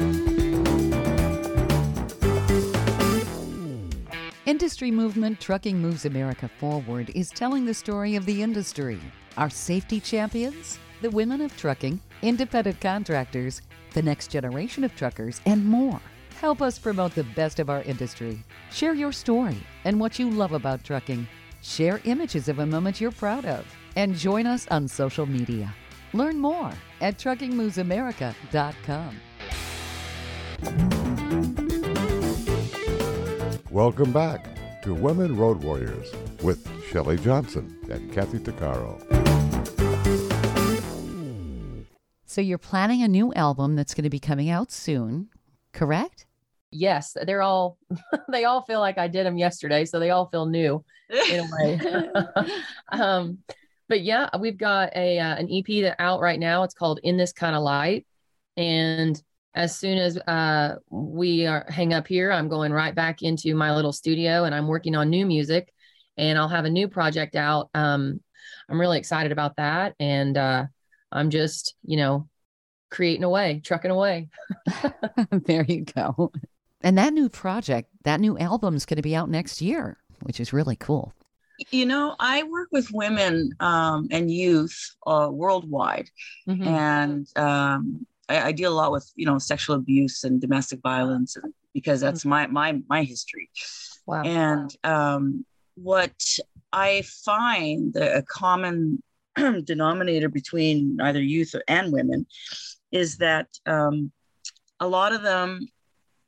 Industry 4.45 4.89
movement 4.91 5.41
Trucking 5.41 5.77
Moves 5.77 6.05
America 6.05 6.49
Forward 6.59 7.11
is 7.13 7.29
telling 7.31 7.65
the 7.65 7.73
story 7.73 8.15
of 8.15 8.25
the 8.25 8.41
industry. 8.41 8.97
Our 9.35 9.49
safety 9.49 9.99
champions, 9.99 10.79
the 11.01 11.09
women 11.09 11.41
of 11.41 11.55
trucking, 11.57 11.99
independent 12.21 12.79
contractors, 12.79 13.61
the 13.93 14.01
next 14.01 14.31
generation 14.31 14.85
of 14.85 14.95
truckers, 14.95 15.41
and 15.45 15.65
more. 15.65 15.99
Help 16.39 16.61
us 16.61 16.79
promote 16.79 17.13
the 17.13 17.23
best 17.23 17.59
of 17.59 17.69
our 17.69 17.81
industry. 17.83 18.41
Share 18.71 18.93
your 18.93 19.11
story 19.11 19.57
and 19.83 19.99
what 19.99 20.17
you 20.17 20.29
love 20.29 20.53
about 20.53 20.83
trucking. 20.83 21.27
Share 21.61 21.99
images 22.05 22.47
of 22.47 22.59
a 22.59 22.65
moment 22.65 23.01
you're 23.01 23.11
proud 23.11 23.45
of. 23.45 23.65
And 23.97 24.15
join 24.15 24.45
us 24.45 24.65
on 24.69 24.87
social 24.87 25.25
media. 25.25 25.73
Learn 26.13 26.39
more 26.39 26.71
at 27.01 27.17
truckingmovesamerica.com. 27.17 29.21
Welcome 33.69 34.11
back 34.11 34.47
to 34.83 34.93
Women 34.93 35.37
Road 35.37 35.63
Warriors 35.63 36.11
with 36.41 36.67
Shelley 36.89 37.17
Johnson 37.17 37.77
and 37.91 38.11
Kathy 38.11 38.39
Tuccaro. 38.39 39.03
So, 42.25 42.41
you're 42.41 42.57
planning 42.57 43.03
a 43.03 43.07
new 43.07 43.33
album 43.33 43.75
that's 43.75 43.93
going 43.93 44.03
to 44.03 44.09
be 44.09 44.19
coming 44.19 44.49
out 44.49 44.71
soon, 44.71 45.29
correct? 45.73 46.25
Yes, 46.71 47.15
they're 47.25 47.41
all 47.41 47.77
they 48.31 48.45
all 48.45 48.61
feel 48.63 48.79
like 48.79 48.97
I 48.97 49.07
did 49.07 49.25
them 49.25 49.37
yesterday, 49.37 49.85
so 49.85 49.99
they 49.99 50.11
all 50.11 50.27
feel 50.27 50.45
new 50.45 50.83
in 51.29 51.39
a 51.39 51.47
way. 51.57 51.79
um, 52.91 53.39
but 53.88 54.01
yeah, 54.01 54.29
we've 54.39 54.58
got 54.58 54.96
a 54.96 55.20
uh, 55.20 55.36
an 55.36 55.50
EP 55.51 55.84
that 55.84 55.96
out 56.00 56.22
right 56.22 56.39
now. 56.39 56.63
It's 56.63 56.74
called 56.74 57.00
In 57.03 57.17
This 57.17 57.34
Kind 57.34 57.56
of 57.56 57.63
Light, 57.63 58.06
and 58.56 59.22
as 59.53 59.75
soon 59.75 59.98
as 59.98 60.17
uh, 60.17 60.75
we 60.89 61.48
are 61.48 61.65
hang 61.70 61.94
up 61.94 62.08
here, 62.08 62.32
I'm 62.32 62.48
going 62.48 62.72
right 62.72 62.94
back 62.94 63.24
into 63.24 63.56
my 63.56 63.75
little 63.75 63.91
studio 63.91 64.44
and 64.44 64.53
I'm 64.53 64.67
working 64.67 64.96
on 64.96 65.10
new 65.10 65.25
music, 65.25 65.74
and 66.17 66.38
I'll 66.38 66.48
have 66.48 66.65
a 66.65 66.70
new 66.70 66.88
project 66.88 67.36
out. 67.36 67.70
Um, 67.74 68.22
I'm 68.70 68.79
really 68.79 69.00
excited 69.00 69.32
about 69.32 69.56
that, 69.58 69.96
and 70.00 70.38
uh, 70.38 70.65
I'm 71.12 71.29
just 71.29 71.75
you 71.84 71.98
know 71.98 72.27
creating 72.89 73.24
away, 73.24 73.62
trucking 73.63 73.91
away. 73.91 74.29
there 75.32 75.63
you 75.63 75.86
go. 75.86 76.32
And 76.82 76.98
that 76.98 77.13
new 77.13 77.27
project, 77.29 77.89
that 78.03 78.20
new 78.20 78.38
album's 78.38 78.86
going 78.86 78.98
to 78.98 79.01
be 79.01 79.15
out 79.15 79.29
next 79.29 79.62
year, 79.62 79.98
which 80.22 80.39
is 80.39 80.53
really 80.53 80.75
cool. 80.75 81.13
You 81.71 81.85
know, 81.85 82.15
I 82.19 82.43
work 82.43 82.69
with 82.71 82.91
women 82.91 83.51
um, 83.59 84.07
and 84.11 84.29
youth 84.29 84.77
uh, 85.05 85.29
worldwide, 85.31 86.09
Mhm. 86.47 86.67
and 86.67 87.27
um, 87.37 88.05
I, 88.29 88.41
I 88.47 88.51
deal 88.51 88.73
a 88.73 88.75
lot 88.75 88.91
with 88.91 89.11
you 89.15 89.25
know 89.25 89.37
sexual 89.39 89.75
abuse 89.75 90.23
and 90.23 90.39
domestic 90.39 90.81
violence, 90.81 91.35
and, 91.35 91.53
because 91.73 91.99
that's 92.01 92.25
my 92.25 92.47
my 92.47 92.81
my 92.87 93.03
history. 93.03 93.49
Wow. 94.05 94.23
And 94.23 94.75
um, 94.83 95.45
what 95.75 96.13
I 96.73 97.03
find 97.25 97.93
the 97.93 98.17
a 98.17 98.21
common 98.23 99.01
denominator 99.63 100.29
between 100.29 100.99
either 101.01 101.21
youth 101.21 101.55
and 101.67 101.91
women 101.91 102.25
is 102.91 103.17
that 103.17 103.47
um, 103.65 104.11
a 104.79 104.87
lot 104.87 105.11
of 105.13 105.21
them 105.23 105.67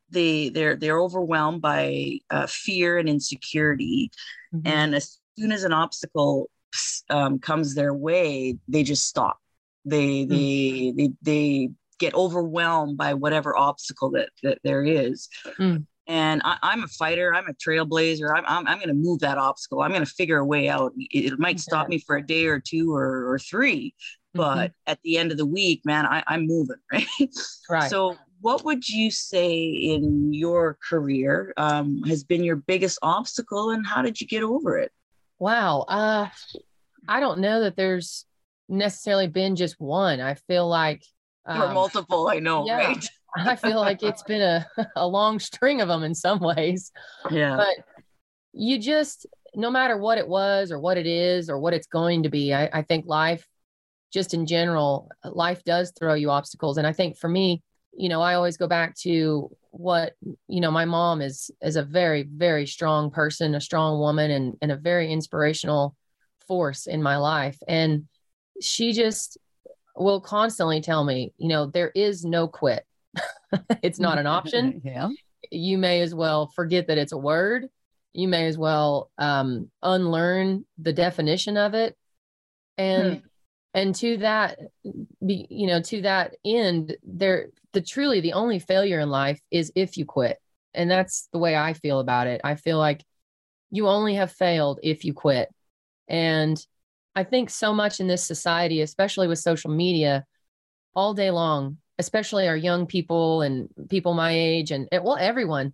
they 0.09 0.49
they're 0.49 0.75
they're 0.75 0.99
overwhelmed 0.99 1.61
by 1.61 2.19
uh, 2.31 2.47
fear 2.47 2.97
and 2.97 3.07
insecurity, 3.07 4.11
Mhm. 4.53 4.61
and 4.65 4.95
soon 5.39 5.51
as 5.51 5.63
an 5.63 5.73
obstacle 5.73 6.49
um, 7.09 7.39
comes 7.39 7.75
their 7.75 7.93
way, 7.93 8.57
they 8.67 8.83
just 8.83 9.07
stop. 9.07 9.37
They 9.85 10.25
Hmm. 10.25 10.35
they 10.35 10.93
they 10.95 11.11
they 11.21 11.69
get 11.99 12.13
overwhelmed 12.13 12.97
by 12.97 13.13
whatever 13.13 13.57
obstacle 13.57 14.11
that 14.11 14.29
that 14.43 14.59
there 14.63 14.83
is. 14.83 15.29
Mm. 15.59 15.85
And 16.07 16.41
I, 16.43 16.57
I'm 16.63 16.83
a 16.83 16.87
fighter. 16.87 17.33
I'm 17.33 17.47
a 17.47 17.53
trailblazer. 17.53 18.29
I'm 18.35 18.43
I'm, 18.47 18.67
I'm 18.67 18.77
going 18.77 18.89
to 18.89 18.93
move 18.93 19.19
that 19.19 19.37
obstacle. 19.37 19.81
I'm 19.81 19.91
going 19.91 20.05
to 20.05 20.11
figure 20.11 20.37
a 20.39 20.45
way 20.45 20.67
out. 20.69 20.91
It, 20.97 21.33
it 21.33 21.39
might 21.39 21.59
stop 21.59 21.87
me 21.87 21.99
for 21.99 22.17
a 22.17 22.25
day 22.25 22.45
or 22.47 22.59
two 22.59 22.93
or, 22.93 23.31
or 23.31 23.39
three, 23.39 23.93
Mm-hmm. 24.37 24.59
but 24.59 24.71
at 24.85 24.99
the 25.03 25.17
end 25.17 25.31
of 25.31 25.37
the 25.37 25.45
week, 25.45 25.81
man, 25.85 26.05
I, 26.05 26.23
I'm 26.27 26.45
moving, 26.45 26.75
right? 26.91 27.05
right. 27.67 27.89
So, 27.89 28.15
what 28.41 28.63
would 28.63 28.87
you 28.87 29.09
say 29.11 29.59
in 29.63 30.33
your 30.33 30.77
career 30.87 31.51
um, 31.57 32.03
has 32.07 32.23
been 32.23 32.43
your 32.43 32.55
biggest 32.55 32.99
obstacle, 33.01 33.71
and 33.71 33.85
how 33.87 34.01
did 34.03 34.21
you 34.21 34.27
get 34.27 34.43
over 34.43 34.77
it? 34.77 34.91
Wow. 35.39 35.85
Uh, 35.87 36.27
I 37.07 37.19
don't 37.19 37.39
know 37.39 37.61
that 37.61 37.75
there's 37.75 38.25
necessarily 38.67 39.27
been 39.27 39.55
just 39.55 39.79
one. 39.79 40.21
I 40.21 40.35
feel 40.35 40.67
like 40.67 41.03
or 41.45 41.67
um, 41.67 41.73
multiple, 41.73 42.27
I 42.27 42.39
know, 42.39 42.65
yeah. 42.65 42.77
right? 42.77 43.09
I 43.37 43.55
feel 43.55 43.79
like 43.79 44.03
it's 44.03 44.23
been 44.23 44.41
a, 44.41 44.67
a 44.95 45.07
long 45.07 45.39
string 45.39 45.81
of 45.81 45.87
them 45.87 46.03
in 46.03 46.13
some 46.13 46.39
ways. 46.39 46.91
Yeah. 47.31 47.57
But 47.57 47.85
you 48.53 48.79
just, 48.79 49.25
no 49.55 49.71
matter 49.71 49.97
what 49.97 50.17
it 50.17 50.27
was 50.27 50.71
or 50.71 50.79
what 50.79 50.97
it 50.97 51.07
is 51.07 51.49
or 51.49 51.59
what 51.59 51.73
it's 51.73 51.87
going 51.87 52.23
to 52.23 52.29
be, 52.29 52.53
I, 52.53 52.69
I 52.71 52.81
think 52.81 53.05
life, 53.07 53.47
just 54.11 54.33
in 54.33 54.45
general, 54.45 55.09
life 55.23 55.63
does 55.63 55.91
throw 55.97 56.13
you 56.13 56.29
obstacles. 56.31 56.77
And 56.77 56.85
I 56.85 56.93
think 56.93 57.17
for 57.17 57.29
me, 57.29 57.63
you 57.93 58.09
know, 58.09 58.21
I 58.21 58.35
always 58.35 58.57
go 58.57 58.67
back 58.67 58.95
to 58.99 59.51
what, 59.71 60.13
you 60.47 60.61
know, 60.61 60.71
my 60.71 60.85
mom 60.85 61.21
is 61.21 61.51
is 61.61 61.75
a 61.75 61.83
very, 61.83 62.23
very 62.23 62.65
strong 62.65 63.11
person, 63.11 63.55
a 63.55 63.61
strong 63.61 63.99
woman 63.99 64.31
and, 64.31 64.57
and 64.61 64.71
a 64.71 64.75
very 64.75 65.11
inspirational 65.11 65.95
force 66.47 66.87
in 66.87 67.01
my 67.01 67.17
life. 67.17 67.57
And 67.67 68.07
she 68.61 68.93
just 68.93 69.37
will 69.95 70.21
constantly 70.21 70.81
tell 70.81 71.03
me, 71.03 71.33
you 71.37 71.47
know, 71.47 71.67
there 71.67 71.91
is 71.95 72.25
no 72.25 72.47
quit. 72.47 72.85
it's 73.81 73.99
not 73.99 74.17
an 74.17 74.27
option 74.27 74.81
yeah. 74.85 75.09
you 75.49 75.77
may 75.77 76.01
as 76.01 76.13
well 76.13 76.47
forget 76.55 76.87
that 76.87 76.97
it's 76.97 77.11
a 77.11 77.17
word. 77.17 77.67
You 78.13 78.27
may 78.27 78.47
as 78.47 78.57
well 78.57 79.11
um, 79.17 79.69
unlearn 79.81 80.65
the 80.77 80.93
definition 80.93 81.57
of 81.57 81.73
it, 81.75 81.95
and 82.77 83.21
and 83.73 83.93
to 83.95 84.17
that, 84.17 84.57
be 85.25 85.45
you 85.49 85.67
know, 85.67 85.81
to 85.81 86.01
that 86.01 86.35
end, 86.43 86.97
there 87.03 87.49
the 87.73 87.81
truly 87.81 88.21
the 88.21 88.33
only 88.33 88.59
failure 88.59 88.99
in 88.99 89.09
life 89.09 89.39
is 89.51 89.71
if 89.75 89.97
you 89.97 90.05
quit, 90.05 90.37
and 90.73 90.89
that's 90.89 91.27
the 91.33 91.39
way 91.39 91.55
I 91.55 91.73
feel 91.73 91.99
about 91.99 92.27
it. 92.27 92.41
I 92.43 92.55
feel 92.55 92.77
like 92.77 93.03
you 93.71 93.87
only 93.87 94.15
have 94.15 94.31
failed 94.31 94.79
if 94.83 95.05
you 95.05 95.13
quit, 95.13 95.49
and 96.07 96.63
I 97.15 97.23
think 97.23 97.49
so 97.49 97.73
much 97.73 97.99
in 97.99 98.07
this 98.07 98.23
society, 98.23 98.81
especially 98.81 99.27
with 99.27 99.39
social 99.39 99.71
media, 99.71 100.25
all 100.95 101.13
day 101.13 101.31
long, 101.31 101.77
especially 101.97 102.47
our 102.47 102.55
young 102.55 102.85
people 102.85 103.41
and 103.41 103.69
people 103.89 104.13
my 104.13 104.31
age 104.31 104.71
and, 104.71 104.87
well, 104.91 105.17
everyone, 105.17 105.73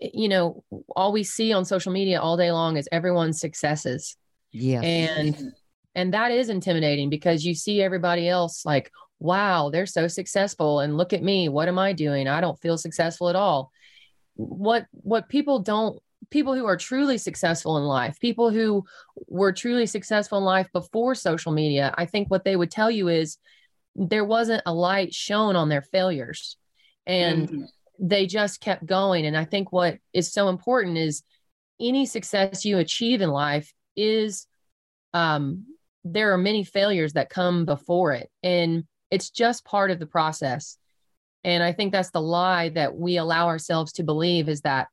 eh, 0.00 0.10
you 0.12 0.28
know, 0.28 0.64
all 0.94 1.12
we 1.12 1.22
see 1.24 1.52
on 1.52 1.64
social 1.64 1.92
media 1.92 2.20
all 2.20 2.36
day 2.36 2.52
long 2.52 2.76
is 2.76 2.88
everyone's 2.92 3.40
successes. 3.40 4.16
Yeah. 4.50 4.82
And 4.82 5.52
and 5.94 6.14
that 6.14 6.30
is 6.30 6.48
intimidating 6.48 7.10
because 7.10 7.44
you 7.44 7.54
see 7.54 7.82
everybody 7.82 8.28
else 8.28 8.64
like, 8.64 8.90
wow, 9.22 9.70
they're 9.70 9.86
so 9.86 10.08
successful. 10.08 10.80
And 10.80 10.96
look 10.96 11.12
at 11.12 11.22
me. 11.22 11.48
What 11.48 11.68
am 11.68 11.78
I 11.78 11.92
doing? 11.92 12.26
I 12.26 12.40
don't 12.40 12.58
feel 12.60 12.76
successful 12.76 13.28
at 13.28 13.36
all. 13.36 13.70
What 14.34 14.86
what 14.90 15.28
people 15.28 15.60
don't 15.60 16.02
people 16.30 16.54
who 16.54 16.66
are 16.66 16.76
truly 16.76 17.18
successful 17.18 17.76
in 17.78 17.84
life, 17.84 18.18
people 18.18 18.50
who 18.50 18.84
were 19.28 19.52
truly 19.52 19.86
successful 19.86 20.38
in 20.38 20.44
life 20.44 20.68
before 20.72 21.14
social 21.14 21.52
media, 21.52 21.94
I 21.96 22.06
think 22.06 22.30
what 22.30 22.44
they 22.44 22.56
would 22.56 22.70
tell 22.70 22.90
you 22.90 23.08
is 23.08 23.36
there 23.94 24.24
wasn't 24.24 24.62
a 24.66 24.72
light 24.72 25.14
shown 25.14 25.54
on 25.56 25.68
their 25.68 25.82
failures 25.82 26.56
and 27.06 27.48
Mhm. 27.48 27.68
they 27.98 28.26
just 28.26 28.60
kept 28.60 28.86
going. 28.86 29.26
And 29.26 29.36
I 29.36 29.44
think 29.44 29.70
what 29.72 29.98
is 30.12 30.32
so 30.32 30.48
important 30.48 30.96
is 30.96 31.22
any 31.78 32.06
success 32.06 32.64
you 32.64 32.78
achieve 32.78 33.20
in 33.20 33.30
life 33.30 33.72
is 33.96 34.46
um, 35.12 35.66
there 36.04 36.32
are 36.32 36.38
many 36.38 36.64
failures 36.64 37.12
that 37.12 37.28
come 37.28 37.64
before 37.66 38.12
it. 38.12 38.30
And 38.42 38.84
it's 39.12 39.28
just 39.28 39.64
part 39.64 39.90
of 39.90 39.98
the 39.98 40.06
process. 40.06 40.78
And 41.44 41.62
I 41.62 41.72
think 41.72 41.92
that's 41.92 42.10
the 42.10 42.20
lie 42.22 42.70
that 42.70 42.96
we 42.96 43.18
allow 43.18 43.46
ourselves 43.46 43.92
to 43.94 44.02
believe 44.02 44.48
is 44.48 44.62
that 44.62 44.88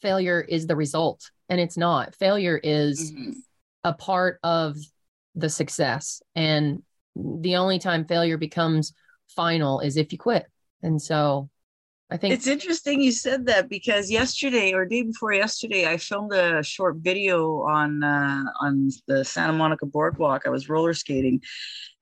failure 0.00 0.40
is 0.40 0.68
the 0.68 0.76
result. 0.76 1.30
And 1.48 1.60
it's 1.60 1.76
not. 1.76 2.14
Failure 2.14 2.60
is 2.62 3.12
Mhm. 3.12 3.34
a 3.82 3.92
part 3.92 4.38
of 4.44 4.76
the 5.34 5.50
success. 5.50 6.22
And 6.36 6.84
the 7.16 7.56
only 7.56 7.80
time 7.80 8.04
failure 8.04 8.38
becomes 8.38 8.92
final 9.26 9.80
is 9.80 9.96
if 9.96 10.12
you 10.12 10.18
quit. 10.18 10.46
And 10.82 11.02
so 11.02 11.50
I 12.14 12.16
think 12.16 12.32
It's 12.32 12.46
interesting 12.46 13.00
you 13.00 13.10
said 13.10 13.44
that 13.46 13.68
because 13.68 14.08
yesterday 14.08 14.72
or 14.72 14.86
day 14.86 15.02
before 15.02 15.32
yesterday, 15.32 15.88
I 15.88 15.96
filmed 15.96 16.32
a 16.32 16.62
short 16.62 16.98
video 16.98 17.62
on 17.62 18.04
uh, 18.04 18.44
on 18.60 18.90
the 19.08 19.24
Santa 19.24 19.52
Monica 19.52 19.84
Boardwalk. 19.84 20.42
I 20.46 20.50
was 20.50 20.68
roller 20.68 20.94
skating, 20.94 21.42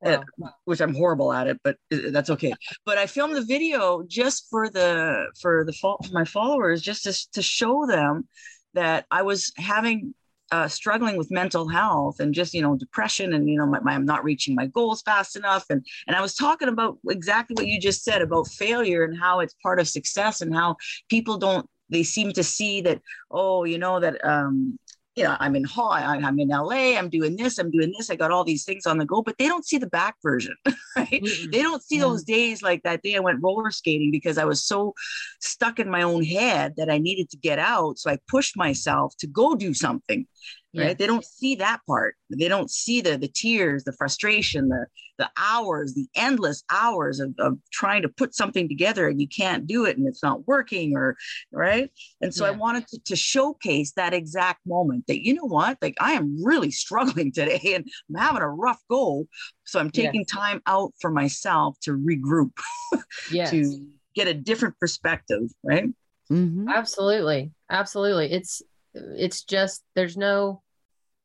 wow. 0.02 0.22
which 0.66 0.82
I'm 0.82 0.94
horrible 0.94 1.32
at 1.32 1.46
it, 1.46 1.58
but 1.64 1.76
uh, 1.90 2.10
that's 2.10 2.28
okay. 2.28 2.52
But 2.84 2.98
I 2.98 3.06
filmed 3.06 3.36
the 3.36 3.44
video 3.44 4.02
just 4.06 4.48
for 4.50 4.68
the 4.68 5.30
for 5.40 5.64
the 5.64 5.72
for 5.72 5.96
my 6.12 6.26
followers, 6.26 6.82
just 6.82 7.04
to 7.04 7.12
to 7.32 7.40
show 7.40 7.86
them 7.86 8.28
that 8.74 9.06
I 9.10 9.22
was 9.22 9.50
having 9.56 10.14
uh, 10.52 10.68
struggling 10.68 11.16
with 11.16 11.30
mental 11.30 11.66
health 11.66 12.20
and 12.20 12.34
just 12.34 12.52
you 12.52 12.60
know 12.60 12.76
depression 12.76 13.32
and 13.32 13.48
you 13.48 13.56
know 13.56 13.66
my, 13.66 13.80
my, 13.80 13.94
i'm 13.94 14.04
not 14.04 14.22
reaching 14.22 14.54
my 14.54 14.66
goals 14.66 15.02
fast 15.02 15.34
enough. 15.34 15.64
And 15.70 15.84
and 16.06 16.14
i 16.14 16.20
was 16.20 16.34
talking 16.34 16.68
about 16.68 16.98
exactly 17.08 17.54
what 17.54 17.66
you 17.66 17.80
just 17.80 18.04
said 18.04 18.20
about 18.20 18.46
failure 18.48 19.02
and 19.02 19.18
how 19.18 19.40
it's 19.40 19.56
part 19.62 19.80
of 19.80 19.88
success 19.88 20.42
and 20.42 20.54
how 20.54 20.76
people 21.08 21.38
don't 21.38 21.68
they 21.88 22.02
seem 22.02 22.32
to 22.32 22.42
see 22.42 22.82
that 22.82 23.00
oh 23.30 23.64
you 23.64 23.78
know 23.78 23.98
that 23.98 24.22
um 24.24 24.78
you 25.14 25.24
know, 25.24 25.36
I'm 25.40 25.54
in 25.56 25.64
Hall, 25.64 25.92
I'm 25.92 26.38
in 26.38 26.48
LA, 26.48 26.96
I'm 26.96 27.10
doing 27.10 27.36
this, 27.36 27.58
I'm 27.58 27.70
doing 27.70 27.92
this, 27.96 28.08
I 28.08 28.16
got 28.16 28.30
all 28.30 28.44
these 28.44 28.64
things 28.64 28.86
on 28.86 28.96
the 28.96 29.04
go, 29.04 29.20
but 29.20 29.36
they 29.38 29.46
don't 29.46 29.66
see 29.66 29.76
the 29.76 29.88
back 29.88 30.16
version, 30.22 30.54
right? 30.96 31.08
Mm-hmm. 31.10 31.50
They 31.50 31.60
don't 31.60 31.82
see 31.82 31.96
yeah. 31.96 32.02
those 32.02 32.24
days 32.24 32.62
like 32.62 32.82
that 32.84 33.02
day 33.02 33.16
I 33.16 33.20
went 33.20 33.42
roller 33.42 33.70
skating 33.70 34.10
because 34.10 34.38
I 34.38 34.44
was 34.44 34.64
so 34.64 34.94
stuck 35.40 35.78
in 35.78 35.90
my 35.90 36.02
own 36.02 36.24
head 36.24 36.74
that 36.78 36.90
I 36.90 36.96
needed 36.96 37.28
to 37.30 37.36
get 37.36 37.58
out. 37.58 37.98
So 37.98 38.10
I 38.10 38.18
pushed 38.26 38.56
myself 38.56 39.14
to 39.18 39.26
go 39.26 39.54
do 39.54 39.74
something 39.74 40.26
right 40.74 40.88
yeah. 40.88 40.94
they 40.94 41.06
don't 41.06 41.24
see 41.24 41.54
that 41.54 41.80
part 41.86 42.14
they 42.30 42.48
don't 42.48 42.70
see 42.70 43.00
the 43.00 43.18
the 43.18 43.28
tears 43.28 43.84
the 43.84 43.92
frustration 43.92 44.68
the 44.68 44.86
the 45.18 45.30
hours 45.36 45.94
the 45.94 46.08
endless 46.16 46.64
hours 46.70 47.20
of, 47.20 47.34
of 47.38 47.58
trying 47.70 48.02
to 48.02 48.08
put 48.08 48.34
something 48.34 48.68
together 48.68 49.08
and 49.08 49.20
you 49.20 49.28
can't 49.28 49.66
do 49.66 49.84
it 49.84 49.96
and 49.96 50.06
it's 50.06 50.22
not 50.22 50.46
working 50.46 50.96
or 50.96 51.16
right 51.52 51.90
and 52.20 52.34
so 52.34 52.44
yeah. 52.44 52.50
i 52.50 52.54
wanted 52.54 52.86
to, 52.88 52.98
to 53.04 53.14
showcase 53.14 53.92
that 53.92 54.14
exact 54.14 54.60
moment 54.66 55.04
that 55.06 55.24
you 55.24 55.34
know 55.34 55.44
what 55.44 55.76
like 55.82 55.94
i 56.00 56.12
am 56.12 56.42
really 56.42 56.70
struggling 56.82 57.30
today 57.32 57.60
and 57.74 57.84
i'm 58.10 58.22
having 58.22 58.42
a 58.42 58.48
rough 58.48 58.80
go 58.88 59.26
so 59.64 59.78
i'm 59.78 59.90
taking 59.90 60.20
yes. 60.22 60.30
time 60.30 60.62
out 60.66 60.92
for 61.00 61.10
myself 61.10 61.76
to 61.80 61.92
regroup 61.92 62.52
yes. 63.30 63.50
to 63.50 63.86
get 64.14 64.26
a 64.26 64.34
different 64.34 64.78
perspective 64.78 65.42
right 65.62 65.88
mm-hmm. 66.30 66.68
absolutely 66.68 67.52
absolutely 67.70 68.32
it's 68.32 68.62
it's 68.94 69.44
just 69.44 69.82
there's 69.94 70.16
no 70.16 70.62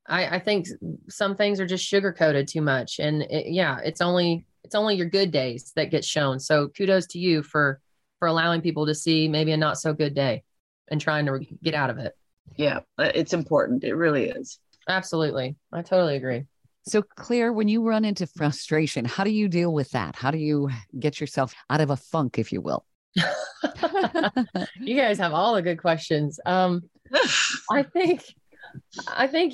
I, 0.08 0.38
I 0.38 0.40
think 0.40 0.68
some 1.10 1.36
things 1.36 1.60
are 1.60 1.66
just 1.66 1.84
sugar 1.84 2.14
coated 2.14 2.48
too 2.48 2.62
much. 2.62 3.00
And 3.00 3.24
it, 3.24 3.48
yeah 3.48 3.80
it's 3.84 4.02
only 4.02 4.46
it's 4.64 4.76
only 4.76 4.96
your 4.96 5.10
good 5.10 5.32
days 5.32 5.72
that 5.76 5.92
get 5.92 6.04
shown. 6.04 6.40
So 6.40 6.70
kudos 6.70 7.08
to 7.08 7.20
you 7.20 7.44
for 7.44 7.82
for 8.20 8.28
allowing 8.28 8.62
people 8.62 8.86
to 8.88 8.96
see 8.96 9.28
maybe 9.28 9.52
a 9.52 9.58
not 9.58 9.78
so 9.78 9.94
good 9.94 10.14
day 10.14 10.44
and 10.90 11.00
trying 11.00 11.26
to 11.26 11.40
get 11.62 11.74
out 11.74 11.90
of 11.90 11.98
it. 11.98 12.14
Yeah 12.56 12.80
uh, 12.98 13.12
it's 13.14 13.34
important. 13.34 13.84
It 13.84 13.96
really 13.96 14.30
is. 14.30 14.60
Absolutely. 14.88 15.56
I 15.74 15.82
totally 15.82 16.16
agree. 16.16 16.46
So 16.84 17.02
clare 17.02 17.52
when 17.52 17.68
you 17.68 17.84
run 17.84 18.06
into 18.06 18.28
frustration 18.28 19.04
how 19.04 19.26
do 19.26 19.32
you 19.32 19.50
deal 19.50 19.74
with 19.74 19.92
that? 19.92 20.16
How 20.16 20.32
do 20.32 20.38
you 20.38 20.70
get 20.98 21.20
yourself 21.20 21.54
out 21.70 21.82
of 21.82 21.90
a 21.90 21.98
funk 21.98 22.40
if 22.40 22.52
you 22.52 22.62
will? 22.62 22.86
You 24.80 24.96
guys 24.96 25.18
have 25.18 25.34
all 25.34 25.56
the 25.56 25.62
good 25.62 25.82
questions. 25.82 26.40
Um 26.46 26.84
I 27.72 27.84
think, 27.84 28.24
I 29.08 29.28
think, 29.28 29.54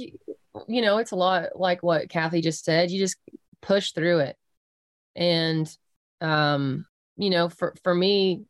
you 0.68 0.82
know, 0.82 0.98
it's 0.98 1.12
a 1.12 1.16
lot 1.16 1.56
like 1.56 1.84
what 1.84 2.10
Kathy 2.10 2.42
just 2.42 2.64
said. 2.64 2.92
You 2.92 3.00
just 3.00 3.18
push 3.62 3.92
through 3.92 4.20
it. 4.20 4.38
And, 5.16 5.70
um, 6.22 6.86
you 7.18 7.30
know, 7.30 7.50
for, 7.50 7.74
for 7.84 7.94
me 7.94 8.44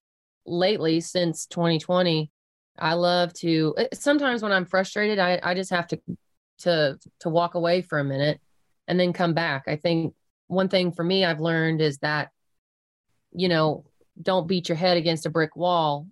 lately 0.46 1.02
since 1.02 1.46
2020, 1.48 2.32
I 2.80 2.94
love 2.94 3.34
to, 3.36 3.76
sometimes 3.94 4.42
when 4.42 4.52
I'm 4.52 4.66
frustrated, 4.66 5.20
I, 5.20 5.40
I 5.44 5.54
just 5.54 5.70
have 5.72 5.88
to, 5.88 6.02
to, 6.60 6.98
to 7.20 7.30
walk 7.30 7.56
away 7.56 7.82
for 7.82 8.00
a 8.00 8.04
minute 8.04 8.40
and 8.88 9.00
then 9.00 9.14
come 9.14 9.34
back. 9.34 9.64
I 9.68 9.76
think 9.76 10.14
one 10.48 10.70
thing 10.70 10.92
for 10.92 11.04
me 11.04 11.26
I've 11.26 11.40
learned 11.40 11.82
is 11.82 12.00
that, 12.00 12.30
you 13.32 13.48
know, 13.48 13.86
don't 14.22 14.48
beat 14.48 14.70
your 14.70 14.76
head 14.76 14.98
against 14.98 15.26
a 15.26 15.30
brick 15.30 15.56
wall. 15.56 16.08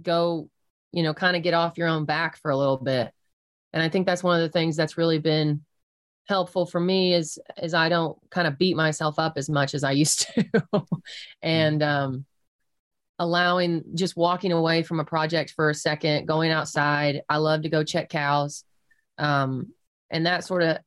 Go 0.00 0.48
you 0.92 1.02
know, 1.02 1.14
kind 1.14 1.36
of 1.36 1.42
get 1.42 1.54
off 1.54 1.78
your 1.78 1.88
own 1.88 2.04
back 2.04 2.36
for 2.36 2.50
a 2.50 2.56
little 2.56 2.76
bit. 2.76 3.10
And 3.72 3.82
I 3.82 3.88
think 3.88 4.06
that's 4.06 4.22
one 4.22 4.36
of 4.36 4.42
the 4.42 4.52
things 4.52 4.76
that's 4.76 4.98
really 4.98 5.18
been 5.18 5.64
helpful 6.28 6.66
for 6.66 6.80
me 6.80 7.14
is 7.14 7.38
is 7.60 7.74
I 7.74 7.88
don't 7.88 8.16
kind 8.30 8.46
of 8.46 8.58
beat 8.58 8.76
myself 8.76 9.18
up 9.18 9.34
as 9.36 9.48
much 9.48 9.74
as 9.74 9.82
I 9.82 9.92
used 9.92 10.28
to. 10.34 10.44
and 11.42 11.82
um 11.82 12.24
allowing 13.18 13.82
just 13.94 14.16
walking 14.16 14.52
away 14.52 14.82
from 14.82 15.00
a 15.00 15.04
project 15.04 15.50
for 15.50 15.70
a 15.70 15.74
second, 15.74 16.26
going 16.26 16.50
outside. 16.50 17.22
I 17.28 17.36
love 17.38 17.62
to 17.62 17.68
go 17.68 17.82
check 17.82 18.08
cows. 18.08 18.64
Um 19.18 19.72
and 20.10 20.26
that 20.26 20.44
sort 20.44 20.62
of 20.62 20.78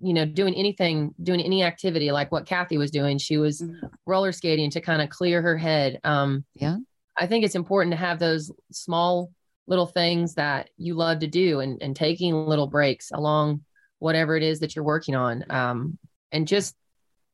you 0.00 0.12
know 0.12 0.24
doing 0.24 0.54
anything 0.54 1.14
doing 1.22 1.40
any 1.40 1.64
activity 1.64 2.12
like 2.12 2.30
what 2.30 2.46
kathy 2.46 2.78
was 2.78 2.90
doing 2.90 3.18
she 3.18 3.36
was 3.36 3.60
mm-hmm. 3.60 3.86
roller 4.06 4.30
skating 4.30 4.70
to 4.70 4.80
kind 4.80 5.02
of 5.02 5.08
clear 5.08 5.42
her 5.42 5.56
head 5.56 5.98
um 6.04 6.44
yeah 6.54 6.76
i 7.16 7.26
think 7.26 7.44
it's 7.44 7.56
important 7.56 7.92
to 7.92 7.96
have 7.96 8.20
those 8.20 8.52
small 8.70 9.32
little 9.66 9.86
things 9.86 10.34
that 10.34 10.70
you 10.76 10.94
love 10.94 11.20
to 11.20 11.26
do 11.26 11.60
and, 11.60 11.82
and 11.82 11.94
taking 11.94 12.34
little 12.34 12.66
breaks 12.66 13.10
along 13.12 13.62
whatever 13.98 14.36
it 14.36 14.42
is 14.42 14.60
that 14.60 14.74
you're 14.74 14.84
working 14.84 15.14
on 15.14 15.44
um, 15.50 15.98
and 16.32 16.48
just 16.48 16.74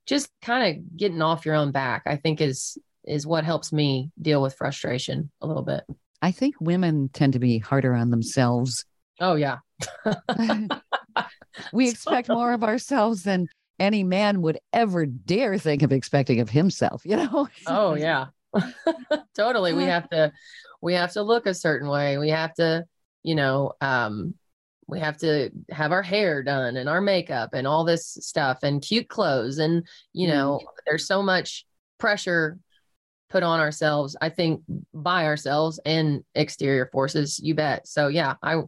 just 0.07 0.31
kind 0.43 0.77
of 0.77 0.97
getting 0.97 1.23
off 1.23 1.47
your 1.47 1.55
own 1.55 1.71
back 1.71 2.03
i 2.07 2.17
think 2.17 2.41
is 2.41 2.79
is 3.09 3.27
what 3.27 3.45
helps 3.45 3.73
me 3.73 4.11
deal 4.21 4.43
with 4.43 4.55
frustration 4.55 5.31
a 5.41 5.47
little 5.47 5.63
bit. 5.63 5.83
I 6.21 6.31
think 6.31 6.57
women 6.61 7.09
tend 7.13 7.33
to 7.33 7.39
be 7.39 7.59
harder 7.59 7.95
on 7.95 8.11
themselves. 8.11 8.85
Oh 9.21 9.35
yeah. 9.35 9.59
We 11.73 11.89
expect 11.89 12.29
more 12.29 12.53
of 12.53 12.63
ourselves 12.63 13.25
than 13.25 13.49
any 13.81 14.05
man 14.05 14.43
would 14.43 14.61
ever 14.73 15.07
dare 15.07 15.59
think 15.59 15.83
of 15.83 15.93
expecting 15.93 16.39
of 16.39 16.49
himself 16.51 17.03
you 17.05 17.17
know? 17.17 17.49
Oh 17.67 17.95
yeah 17.95 18.27
totally 19.37 19.73
we 19.73 19.85
have 19.85 20.09
to 20.11 20.33
we 20.81 20.95
have 20.95 21.13
to 21.13 21.23
look 21.23 21.47
a 21.47 21.55
certain 21.55 21.89
way. 21.89 22.19
We 22.19 22.31
have 22.31 22.55
to, 22.55 22.85
you 23.23 23.35
know, 23.35 23.73
um, 23.81 24.35
we 24.87 25.01
have 25.01 25.19
to 25.19 25.51
have 25.71 25.93
our 25.93 26.03
hair 26.03 26.43
done 26.43 26.77
and 26.77 26.89
our 26.89 27.01
makeup 27.01 27.51
and 27.53 27.67
all 27.67 27.85
this 27.85 28.17
stuff 28.21 28.61
and 28.63 28.81
cute 28.81 29.09
clothes. 29.09 29.59
And, 29.59 29.87
you 30.13 30.29
know, 30.29 30.61
mm-hmm. 30.63 30.67
there's 30.87 31.07
so 31.07 31.23
much 31.23 31.67
pressure 31.99 32.59
put 33.29 33.43
on 33.43 33.61
ourselves, 33.61 34.17
I 34.23 34.31
think 34.31 34.63
by 34.95 35.27
ourselves 35.27 35.79
and 35.85 36.25
exterior 36.35 36.89
forces, 36.91 37.39
you 37.39 37.55
bet. 37.55 37.87
So 37.87 38.09
yeah, 38.09 38.37
I 38.43 38.63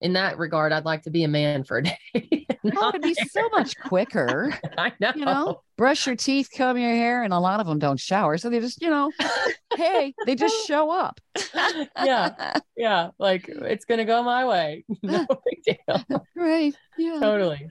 in 0.00 0.14
that 0.14 0.38
regard, 0.38 0.72
I'd 0.72 0.84
like 0.84 1.02
to 1.02 1.10
be 1.10 1.24
a 1.24 1.28
man 1.28 1.64
for 1.64 1.78
a 1.78 1.82
day. 1.82 2.46
oh, 2.76 2.88
it'd 2.88 3.02
be 3.02 3.14
so 3.14 3.48
much 3.50 3.76
quicker. 3.84 4.52
I 4.78 4.92
know. 4.98 5.12
You 5.14 5.24
know, 5.24 5.62
brush 5.76 6.06
your 6.06 6.16
teeth, 6.16 6.48
comb 6.56 6.78
your 6.78 6.90
hair, 6.90 7.22
and 7.22 7.32
a 7.32 7.38
lot 7.38 7.60
of 7.60 7.66
them 7.66 7.78
don't 7.78 8.00
shower. 8.00 8.38
So 8.38 8.50
they 8.50 8.60
just, 8.60 8.80
you 8.80 8.90
know, 8.90 9.10
hey, 9.76 10.14
they 10.26 10.34
just 10.34 10.54
show 10.66 10.90
up. 10.90 11.20
yeah. 11.54 12.58
Yeah. 12.76 13.10
Like 13.18 13.46
it's 13.48 13.84
going 13.84 13.98
to 13.98 14.04
go 14.04 14.22
my 14.22 14.46
way. 14.46 14.84
No 15.02 15.26
big 15.44 15.78
deal. 15.86 16.26
Right. 16.34 16.74
Yeah. 16.96 17.18
Totally. 17.20 17.70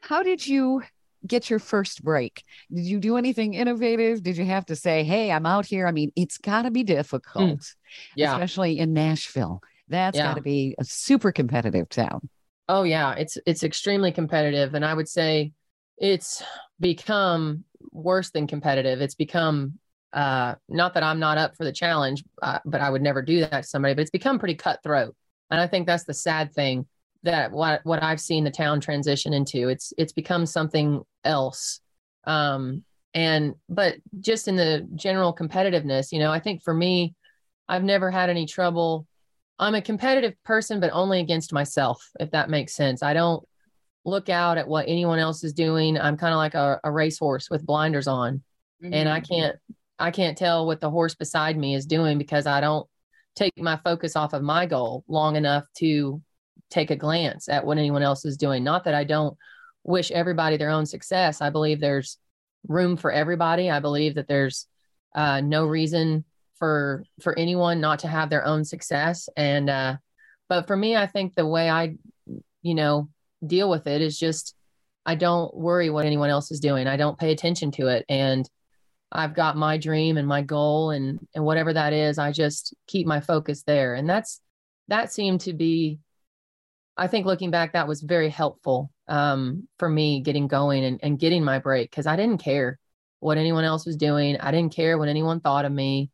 How 0.00 0.22
did 0.22 0.46
you 0.46 0.82
get 1.26 1.50
your 1.50 1.58
first 1.58 2.02
break? 2.04 2.42
Did 2.72 2.84
you 2.84 3.00
do 3.00 3.16
anything 3.16 3.54
innovative? 3.54 4.22
Did 4.22 4.36
you 4.36 4.44
have 4.44 4.66
to 4.66 4.76
say, 4.76 5.04
hey, 5.04 5.30
I'm 5.30 5.46
out 5.46 5.66
here? 5.66 5.86
I 5.86 5.92
mean, 5.92 6.12
it's 6.16 6.38
got 6.38 6.62
to 6.62 6.70
be 6.70 6.84
difficult, 6.84 7.58
mm. 7.58 7.74
yeah. 8.14 8.32
especially 8.32 8.78
in 8.78 8.92
Nashville. 8.92 9.60
That's 9.88 10.16
yeah. 10.16 10.28
got 10.28 10.34
to 10.34 10.42
be 10.42 10.74
a 10.78 10.84
super 10.84 11.32
competitive 11.32 11.88
town. 11.88 12.28
Oh 12.68 12.82
yeah, 12.82 13.14
it's 13.14 13.38
it's 13.46 13.62
extremely 13.62 14.10
competitive, 14.10 14.74
and 14.74 14.84
I 14.84 14.94
would 14.94 15.08
say 15.08 15.52
it's 15.98 16.42
become 16.80 17.64
worse 17.92 18.30
than 18.30 18.46
competitive. 18.46 19.00
It's 19.00 19.14
become 19.14 19.78
uh, 20.12 20.56
not 20.68 20.94
that 20.94 21.02
I'm 21.02 21.20
not 21.20 21.38
up 21.38 21.56
for 21.56 21.64
the 21.64 21.72
challenge, 21.72 22.24
uh, 22.42 22.58
but 22.64 22.80
I 22.80 22.90
would 22.90 23.02
never 23.02 23.22
do 23.22 23.40
that 23.40 23.50
to 23.50 23.62
somebody. 23.62 23.94
But 23.94 24.02
it's 24.02 24.10
become 24.10 24.38
pretty 24.38 24.56
cutthroat, 24.56 25.14
and 25.50 25.60
I 25.60 25.68
think 25.68 25.86
that's 25.86 26.04
the 26.04 26.14
sad 26.14 26.52
thing 26.52 26.86
that 27.22 27.52
what 27.52 27.80
what 27.84 28.02
I've 28.02 28.20
seen 28.20 28.44
the 28.44 28.50
town 28.50 28.80
transition 28.80 29.32
into. 29.32 29.68
It's 29.68 29.92
it's 29.96 30.12
become 30.12 30.46
something 30.46 31.02
else. 31.24 31.80
Um, 32.24 32.82
and 33.14 33.54
but 33.68 33.96
just 34.20 34.48
in 34.48 34.56
the 34.56 34.88
general 34.96 35.34
competitiveness, 35.34 36.10
you 36.10 36.18
know, 36.18 36.32
I 36.32 36.40
think 36.40 36.62
for 36.64 36.74
me, 36.74 37.14
I've 37.68 37.84
never 37.84 38.10
had 38.10 38.28
any 38.28 38.46
trouble 38.46 39.06
I'm 39.58 39.74
a 39.74 39.82
competitive 39.82 40.34
person, 40.44 40.80
but 40.80 40.90
only 40.92 41.20
against 41.20 41.52
myself, 41.52 42.10
if 42.20 42.30
that 42.32 42.50
makes 42.50 42.74
sense. 42.74 43.02
I 43.02 43.14
don't 43.14 43.42
look 44.04 44.28
out 44.28 44.58
at 44.58 44.68
what 44.68 44.88
anyone 44.88 45.18
else 45.18 45.42
is 45.42 45.52
doing. 45.52 45.98
I'm 45.98 46.16
kind 46.16 46.32
of 46.32 46.38
like 46.38 46.54
a, 46.54 46.80
a 46.84 46.92
racehorse 46.92 47.50
with 47.50 47.66
blinders 47.66 48.06
on, 48.06 48.42
mm-hmm. 48.82 48.92
and 48.92 49.08
I 49.08 49.20
mm-hmm. 49.20 49.34
can't 49.34 49.56
I 49.98 50.10
can't 50.10 50.36
tell 50.36 50.66
what 50.66 50.80
the 50.80 50.90
horse 50.90 51.14
beside 51.14 51.56
me 51.56 51.74
is 51.74 51.86
doing 51.86 52.18
because 52.18 52.46
I 52.46 52.60
don't 52.60 52.86
take 53.34 53.58
my 53.58 53.78
focus 53.82 54.16
off 54.16 54.32
of 54.32 54.42
my 54.42 54.66
goal 54.66 55.04
long 55.08 55.36
enough 55.36 55.64
to 55.78 56.22
take 56.70 56.90
a 56.90 56.96
glance 56.96 57.48
at 57.48 57.64
what 57.64 57.78
anyone 57.78 58.02
else 58.02 58.24
is 58.24 58.36
doing. 58.36 58.62
Not 58.64 58.84
that 58.84 58.94
I 58.94 59.04
don't 59.04 59.36
wish 59.84 60.10
everybody 60.10 60.56
their 60.56 60.70
own 60.70 60.84
success. 60.84 61.40
I 61.40 61.50
believe 61.50 61.80
there's 61.80 62.18
room 62.66 62.96
for 62.96 63.12
everybody. 63.12 63.70
I 63.70 63.80
believe 63.80 64.16
that 64.16 64.28
there's 64.28 64.66
uh, 65.14 65.40
no 65.40 65.64
reason 65.64 66.24
for 66.58 67.04
for 67.20 67.38
anyone 67.38 67.80
not 67.80 68.00
to 68.00 68.08
have 68.08 68.30
their 68.30 68.44
own 68.44 68.64
success 68.64 69.28
and 69.36 69.68
uh 69.68 69.96
but 70.48 70.66
for 70.66 70.76
me 70.76 70.96
i 70.96 71.06
think 71.06 71.34
the 71.34 71.46
way 71.46 71.68
i 71.68 71.94
you 72.62 72.74
know 72.74 73.08
deal 73.46 73.68
with 73.68 73.86
it 73.86 74.00
is 74.00 74.18
just 74.18 74.54
i 75.04 75.14
don't 75.14 75.54
worry 75.54 75.90
what 75.90 76.06
anyone 76.06 76.30
else 76.30 76.50
is 76.50 76.60
doing 76.60 76.86
i 76.86 76.96
don't 76.96 77.18
pay 77.18 77.32
attention 77.32 77.70
to 77.70 77.88
it 77.88 78.04
and 78.08 78.48
i've 79.12 79.34
got 79.34 79.56
my 79.56 79.76
dream 79.76 80.16
and 80.16 80.26
my 80.26 80.42
goal 80.42 80.90
and 80.90 81.18
and 81.34 81.44
whatever 81.44 81.72
that 81.72 81.92
is 81.92 82.18
i 82.18 82.32
just 82.32 82.74
keep 82.86 83.06
my 83.06 83.20
focus 83.20 83.62
there 83.62 83.94
and 83.94 84.08
that's 84.08 84.40
that 84.88 85.12
seemed 85.12 85.40
to 85.40 85.52
be 85.52 85.98
I 86.96 87.08
think 87.08 87.26
looking 87.26 87.50
back, 87.50 87.74
that 87.74 87.88
was 87.88 88.00
very 88.00 88.30
helpful 88.30 88.90
um, 89.08 89.68
for 89.78 89.88
me 89.88 90.20
getting 90.20 90.48
going 90.48 90.84
and, 90.84 91.00
and 91.02 91.18
getting 91.18 91.44
my 91.44 91.58
break 91.58 91.90
because 91.90 92.06
I 92.06 92.16
didn't 92.16 92.42
care 92.42 92.78
what 93.20 93.38
anyone 93.38 93.64
else 93.64 93.84
was 93.84 93.96
doing. 93.96 94.38
I 94.38 94.50
didn't 94.50 94.74
care 94.74 94.96
what 94.96 95.08
anyone 95.08 95.40
thought 95.40 95.64
of 95.64 95.72
me. 95.72 96.10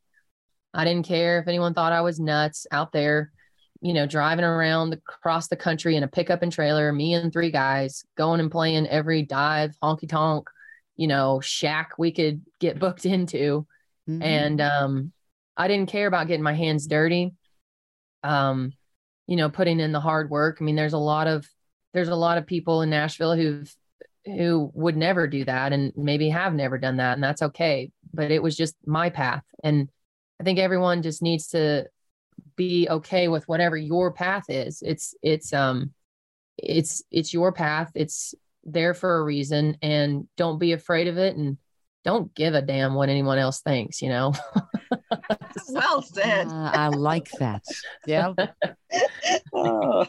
I 0.75 0.85
didn't 0.85 1.07
care 1.07 1.39
if 1.39 1.49
anyone 1.49 1.75
thought 1.75 1.93
I 1.93 2.01
was 2.01 2.19
nuts 2.19 2.67
out 2.71 2.93
there, 2.93 3.33
you 3.81 3.93
know, 3.93 4.07
driving 4.07 4.45
around 4.45 4.95
across 4.95 5.49
the 5.49 5.57
country 5.57 5.97
in 5.97 6.03
a 6.03 6.09
pickup 6.09 6.43
and 6.43 6.53
trailer, 6.53 6.93
me 6.93 7.15
and 7.15 7.33
three 7.33 7.51
guys 7.51 8.05
going 8.17 8.41
and 8.41 8.51
playing 8.51 8.87
every 8.87 9.23
dive, 9.23 9.77
honky 9.83 10.09
tonk, 10.09 10.49
you 10.97 11.07
know, 11.07 11.41
shack 11.41 11.93
we 11.99 12.13
could 12.13 12.43
get 12.59 12.79
booked 12.81 13.07
into. 13.07 13.67
Mm-hmm. 14.09 14.23
And 14.23 14.61
um, 14.61 15.13
I 15.57 15.69
didn't 15.69 15.91
care 15.91 16.07
about 16.07 16.27
getting 16.27 16.43
my 16.43 16.55
hands 16.55 16.87
dirty. 16.87 17.35
Um, 18.25 18.73
you 19.27 19.37
know, 19.37 19.51
putting 19.51 19.81
in 19.81 19.93
the 19.93 20.01
hard 20.01 20.31
work. 20.31 20.59
I 20.61 20.65
mean, 20.65 20.77
there's 20.77 20.93
a 20.93 20.99
lot 20.99 21.27
of 21.27 21.49
there's 21.93 22.09
a 22.09 22.17
lot 22.17 22.39
of 22.39 22.47
people 22.47 22.83
in 22.83 22.91
Nashville 22.91 23.35
who've 23.35 23.75
who 24.25 24.71
would 24.75 24.97
never 24.97 25.27
do 25.27 25.45
that 25.45 25.73
and 25.73 25.93
maybe 25.97 26.29
have 26.29 26.55
never 26.55 26.79
done 26.79 26.99
that 26.99 27.15
and 27.15 27.25
that's 27.25 27.43
okay 27.43 27.91
but 28.15 28.31
it 28.31 28.43
was 28.43 28.57
just 28.57 28.77
my 28.87 29.11
path 29.11 29.43
and 29.65 29.89
i 30.43 30.45
think 30.45 30.59
everyone 30.59 31.03
just 31.03 31.23
needs 31.23 31.47
to 31.47 31.87
be 32.57 32.89
okay 32.91 33.29
with 33.29 33.47
whatever 33.47 33.77
your 33.77 34.13
path 34.13 34.45
is 34.49 34.83
it's 34.83 35.15
it's 35.23 35.53
um 35.53 35.93
it's 36.59 37.03
it's 37.13 37.33
your 37.33 37.53
path 37.53 37.93
it's 37.95 38.35
there 38.65 38.93
for 38.93 39.19
a 39.19 39.23
reason 39.25 39.77
and 39.81 40.27
don't 40.37 40.59
be 40.59 40.73
afraid 40.73 41.07
of 41.07 41.17
it 41.17 41.37
and 41.37 41.57
don't 42.05 42.35
give 42.35 42.55
a 42.55 42.61
damn 42.61 42.95
what 42.95 43.09
anyone 43.09 43.39
else 43.39 43.61
thinks 43.61 44.03
you 44.03 44.09
know 44.09 44.33
well 45.69 46.03
said. 46.03 46.49
Uh, 46.49 46.71
I 46.73 46.89
like 46.89 47.31
that. 47.39 47.63
Yeah. 48.07 48.35
oh. 49.55 50.07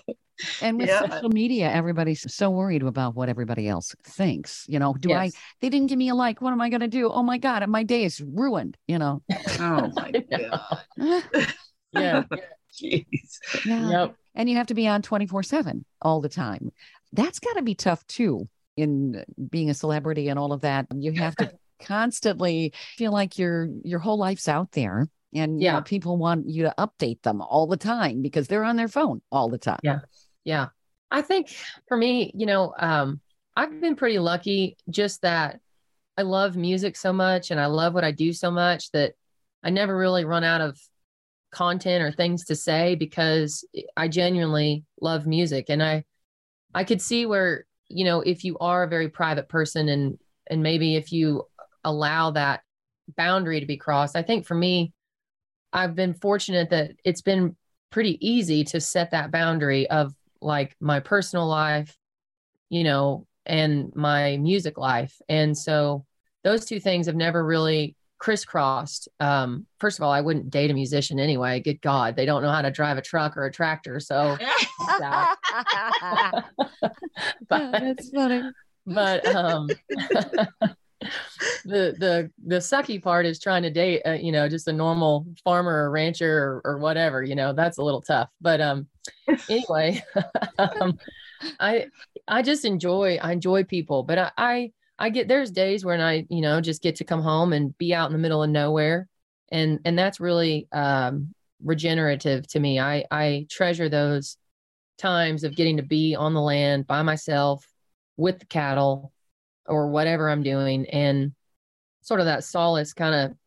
And 0.61 0.77
with 0.77 0.87
yeah. 0.87 1.07
social 1.07 1.29
media, 1.29 1.71
everybody's 1.71 2.31
so 2.33 2.49
worried 2.49 2.83
about 2.83 3.15
what 3.15 3.29
everybody 3.29 3.67
else 3.67 3.95
thinks. 4.03 4.65
You 4.67 4.79
know, 4.79 4.93
do 4.93 5.09
yes. 5.09 5.33
I, 5.35 5.39
they 5.61 5.69
didn't 5.69 5.87
give 5.87 5.97
me 5.97 6.09
a 6.09 6.15
like. 6.15 6.41
What 6.41 6.51
am 6.51 6.61
I 6.61 6.69
going 6.69 6.81
to 6.81 6.87
do? 6.87 7.09
Oh 7.09 7.23
my 7.23 7.37
God, 7.37 7.67
my 7.67 7.83
day 7.83 8.03
is 8.03 8.21
ruined, 8.21 8.77
you 8.87 8.99
know? 8.99 9.21
Oh 9.59 9.91
my 9.95 10.11
God. 10.31 10.83
yeah. 11.93 12.23
Jeez. 12.73 13.37
Yeah. 13.65 13.89
Yep. 13.89 14.15
And 14.35 14.49
you 14.49 14.57
have 14.57 14.67
to 14.67 14.73
be 14.73 14.87
on 14.87 15.01
24 15.01 15.43
7 15.43 15.85
all 16.01 16.21
the 16.21 16.29
time. 16.29 16.71
That's 17.11 17.39
got 17.39 17.53
to 17.53 17.61
be 17.61 17.75
tough 17.75 18.05
too 18.07 18.47
in 18.75 19.23
being 19.49 19.69
a 19.69 19.75
celebrity 19.75 20.29
and 20.29 20.39
all 20.39 20.53
of 20.53 20.61
that. 20.61 20.87
You 20.91 21.11
have 21.13 21.35
to 21.35 21.53
constantly 21.79 22.73
feel 22.95 23.11
like 23.11 23.37
your 23.37 23.67
your 23.83 23.99
whole 23.99 24.17
life's 24.17 24.47
out 24.47 24.71
there 24.71 25.07
and 25.33 25.61
yeah. 25.61 25.71
You 25.71 25.77
know, 25.77 25.83
people 25.83 26.17
want 26.17 26.47
you 26.49 26.63
to 26.63 26.73
update 26.77 27.21
them 27.23 27.41
all 27.41 27.67
the 27.67 27.77
time 27.77 28.21
because 28.21 28.47
they're 28.47 28.63
on 28.63 28.75
their 28.75 28.87
phone 28.87 29.21
all 29.31 29.49
the 29.49 29.57
time 29.57 29.79
yeah 29.83 29.99
yeah 30.43 30.67
i 31.11 31.21
think 31.21 31.55
for 31.87 31.97
me 31.97 32.31
you 32.35 32.45
know 32.45 32.73
um 32.77 33.19
i've 33.55 33.81
been 33.81 33.95
pretty 33.95 34.19
lucky 34.19 34.77
just 34.89 35.21
that 35.21 35.59
i 36.17 36.21
love 36.21 36.55
music 36.55 36.95
so 36.95 37.13
much 37.13 37.51
and 37.51 37.59
i 37.59 37.65
love 37.65 37.93
what 37.93 38.03
i 38.03 38.11
do 38.11 38.33
so 38.33 38.51
much 38.51 38.91
that 38.91 39.13
i 39.63 39.69
never 39.69 39.95
really 39.95 40.25
run 40.25 40.43
out 40.43 40.61
of 40.61 40.79
content 41.51 42.03
or 42.03 42.11
things 42.11 42.45
to 42.45 42.55
say 42.55 42.95
because 42.95 43.63
i 43.95 44.07
genuinely 44.07 44.83
love 44.99 45.27
music 45.27 45.65
and 45.69 45.83
i 45.83 46.03
i 46.73 46.83
could 46.83 47.01
see 47.01 47.25
where 47.25 47.65
you 47.89 48.03
know 48.03 48.21
if 48.21 48.43
you 48.43 48.57
are 48.57 48.83
a 48.83 48.89
very 48.89 49.07
private 49.07 49.47
person 49.47 49.87
and 49.89 50.17
and 50.49 50.63
maybe 50.63 50.95
if 50.95 51.11
you 51.11 51.45
allow 51.83 52.31
that 52.31 52.61
boundary 53.15 53.59
to 53.59 53.65
be 53.65 53.77
crossed. 53.77 54.15
I 54.15 54.21
think 54.21 54.45
for 54.45 54.55
me, 54.55 54.93
I've 55.71 55.95
been 55.95 56.13
fortunate 56.13 56.69
that 56.69 56.91
it's 57.03 57.21
been 57.21 57.55
pretty 57.89 58.17
easy 58.25 58.63
to 58.65 58.81
set 58.81 59.11
that 59.11 59.31
boundary 59.31 59.89
of 59.89 60.13
like 60.43 60.75
my 60.79 60.99
personal 60.99 61.47
life, 61.47 61.97
you 62.69 62.83
know, 62.83 63.27
and 63.45 63.91
my 63.95 64.37
music 64.37 64.77
life. 64.77 65.15
And 65.29 65.57
so 65.57 66.05
those 66.43 66.65
two 66.65 66.79
things 66.79 67.07
have 67.07 67.15
never 67.15 67.43
really 67.43 67.95
crisscrossed. 68.19 69.09
Um, 69.19 69.65
first 69.79 69.99
of 69.99 70.03
all, 70.03 70.11
I 70.11 70.21
wouldn't 70.21 70.49
date 70.49 70.71
a 70.71 70.73
musician 70.73 71.19
anyway. 71.19 71.59
Good 71.59 71.81
God, 71.81 72.15
they 72.15 72.25
don't 72.25 72.41
know 72.41 72.51
how 72.51 72.61
to 72.61 72.71
drive 72.71 72.97
a 72.97 73.01
truck 73.01 73.35
or 73.35 73.45
a 73.45 73.51
tractor. 73.51 73.99
So 73.99 74.37
but, 77.49 77.71
that's 77.71 78.09
funny. 78.09 78.43
But 78.85 79.25
um, 79.27 79.67
the 81.65 81.95
the 81.97 82.31
the 82.45 82.57
sucky 82.57 83.01
part 83.01 83.25
is 83.25 83.39
trying 83.39 83.63
to 83.63 83.69
date 83.69 84.01
uh, 84.05 84.11
you 84.11 84.31
know 84.31 84.47
just 84.47 84.67
a 84.67 84.73
normal 84.73 85.25
farmer 85.43 85.85
or 85.85 85.91
rancher 85.91 86.37
or, 86.37 86.61
or 86.63 86.77
whatever 86.77 87.23
you 87.23 87.35
know 87.35 87.53
that's 87.53 87.77
a 87.77 87.83
little 87.83 88.01
tough 88.01 88.29
but 88.39 88.61
um 88.61 88.87
anyway 89.49 90.01
um, 90.57 90.97
i 91.59 91.87
i 92.27 92.41
just 92.41 92.65
enjoy 92.65 93.17
i 93.21 93.31
enjoy 93.31 93.63
people 93.63 94.03
but 94.03 94.17
I, 94.17 94.31
I 94.37 94.71
i 94.99 95.09
get 95.09 95.27
there's 95.27 95.51
days 95.51 95.83
when 95.83 96.01
i 96.01 96.25
you 96.29 96.41
know 96.41 96.61
just 96.61 96.81
get 96.81 96.95
to 96.97 97.03
come 97.03 97.21
home 97.21 97.53
and 97.53 97.77
be 97.77 97.93
out 97.93 98.07
in 98.07 98.13
the 98.13 98.19
middle 98.19 98.43
of 98.43 98.49
nowhere 98.49 99.07
and 99.51 99.79
and 99.85 99.97
that's 99.97 100.19
really 100.19 100.67
um 100.71 101.33
regenerative 101.63 102.47
to 102.47 102.59
me 102.59 102.79
i 102.79 103.03
i 103.11 103.45
treasure 103.49 103.89
those 103.89 104.37
times 104.97 105.43
of 105.43 105.55
getting 105.55 105.77
to 105.77 105.83
be 105.83 106.15
on 106.15 106.33
the 106.33 106.41
land 106.41 106.87
by 106.87 107.01
myself 107.01 107.67
with 108.17 108.39
the 108.39 108.45
cattle 108.45 109.11
or 109.67 109.87
whatever 109.87 110.29
I'm 110.29 110.43
doing. 110.43 110.85
And 110.89 111.33
sort 112.01 112.19
of 112.19 112.25
that 112.27 112.43
solace 112.43 112.93
kind 112.93 113.15
of 113.15 113.37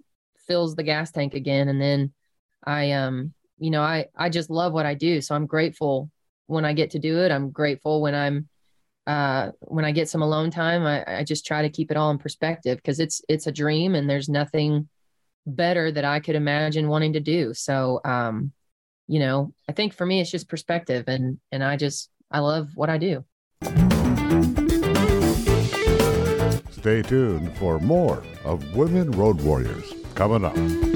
fills 0.46 0.74
the 0.74 0.82
gas 0.82 1.10
tank 1.10 1.34
again. 1.34 1.68
And 1.68 1.80
then 1.80 2.12
I, 2.64 2.92
um, 2.92 3.32
you 3.58 3.70
know, 3.70 3.82
I, 3.82 4.06
I 4.16 4.28
just 4.28 4.50
love 4.50 4.72
what 4.72 4.86
I 4.86 4.94
do. 4.94 5.20
So 5.20 5.34
I'm 5.34 5.46
grateful 5.46 6.10
when 6.46 6.64
I 6.64 6.72
get 6.72 6.90
to 6.92 6.98
do 6.98 7.20
it. 7.20 7.30
I'm 7.30 7.50
grateful 7.50 8.02
when 8.02 8.14
I'm, 8.14 8.48
uh, 9.06 9.50
when 9.60 9.84
I 9.84 9.92
get 9.92 10.08
some 10.08 10.22
alone 10.22 10.50
time, 10.50 10.84
I, 10.84 11.18
I 11.20 11.24
just 11.24 11.46
try 11.46 11.62
to 11.62 11.70
keep 11.70 11.90
it 11.90 11.96
all 11.96 12.10
in 12.10 12.18
perspective 12.18 12.76
because 12.76 13.00
it's, 13.00 13.22
it's 13.28 13.46
a 13.46 13.52
dream 13.52 13.94
and 13.94 14.08
there's 14.08 14.28
nothing 14.28 14.88
better 15.46 15.92
that 15.92 16.04
I 16.04 16.20
could 16.20 16.34
imagine 16.34 16.88
wanting 16.88 17.12
to 17.14 17.20
do. 17.20 17.54
So, 17.54 18.00
um, 18.04 18.52
you 19.06 19.20
know, 19.20 19.52
I 19.68 19.72
think 19.72 19.94
for 19.94 20.04
me, 20.04 20.20
it's 20.20 20.30
just 20.30 20.48
perspective 20.48 21.04
and, 21.06 21.38
and 21.52 21.62
I 21.62 21.76
just, 21.76 22.10
I 22.30 22.40
love 22.40 22.70
what 22.74 22.90
I 22.90 22.98
do. 22.98 23.24
Stay 26.70 27.02
tuned 27.02 27.56
for 27.56 27.78
more 27.80 28.22
of 28.44 28.76
Women 28.76 29.10
Road 29.12 29.40
Warriors 29.40 29.92
coming 30.14 30.44
up. 30.44 30.95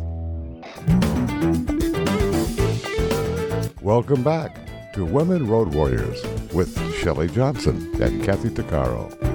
Welcome 3.81 4.23
back 4.23 4.57
to 4.93 5.05
Women 5.05 5.47
Road 5.47 5.73
Warriors 5.73 6.23
with 6.53 6.77
Shelley 6.95 7.29
Johnson 7.29 7.91
and 8.01 8.23
Kathy 8.23 8.49
Tuccaro. 8.49 9.30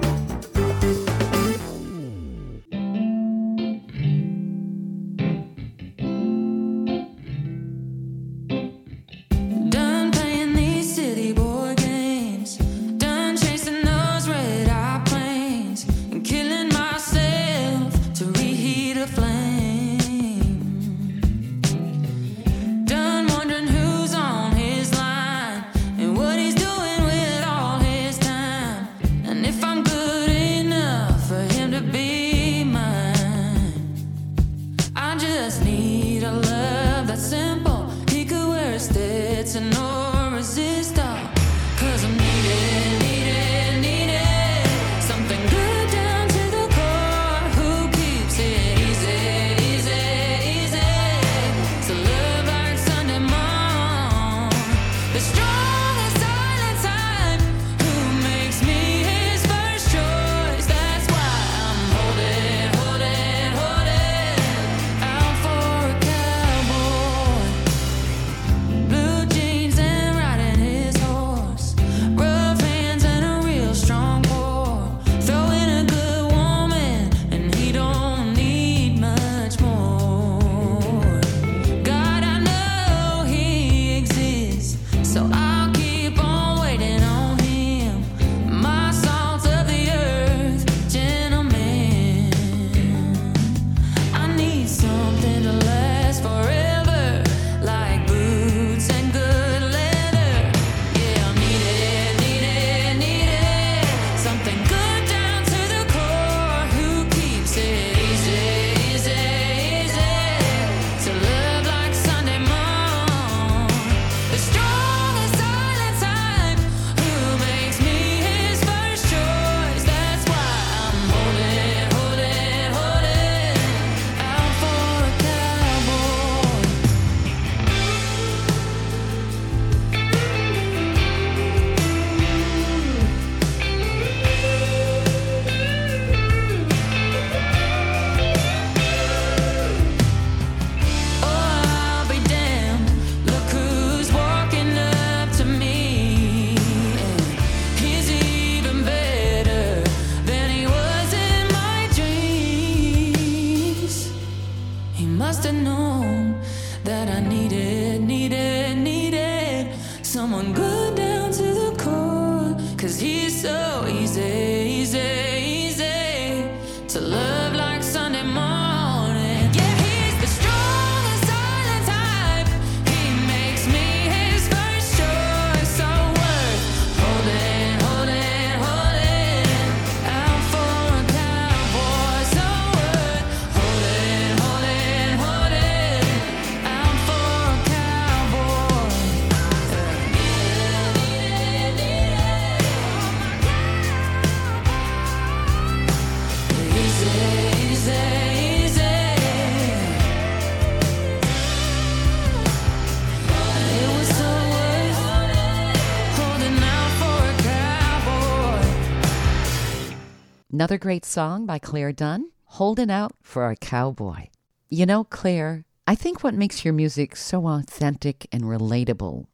Another 210.67 210.79
great 210.79 211.05
song 211.05 211.45
by 211.45 211.59
Clare 211.59 211.93
Dunn, 211.93 212.29
Holding 212.43 212.91
Out 212.91 213.13
for 213.21 213.49
a 213.49 213.55
Cowboy. 213.55 214.27
You 214.67 214.85
know, 214.85 215.05
Clare, 215.05 215.63
I 215.87 215.95
think 215.95 216.21
what 216.21 216.33
makes 216.33 216.65
your 216.65 216.73
music 216.73 217.15
so 217.15 217.47
authentic 217.47 218.27
and 218.33 218.43
relatable 218.43 219.27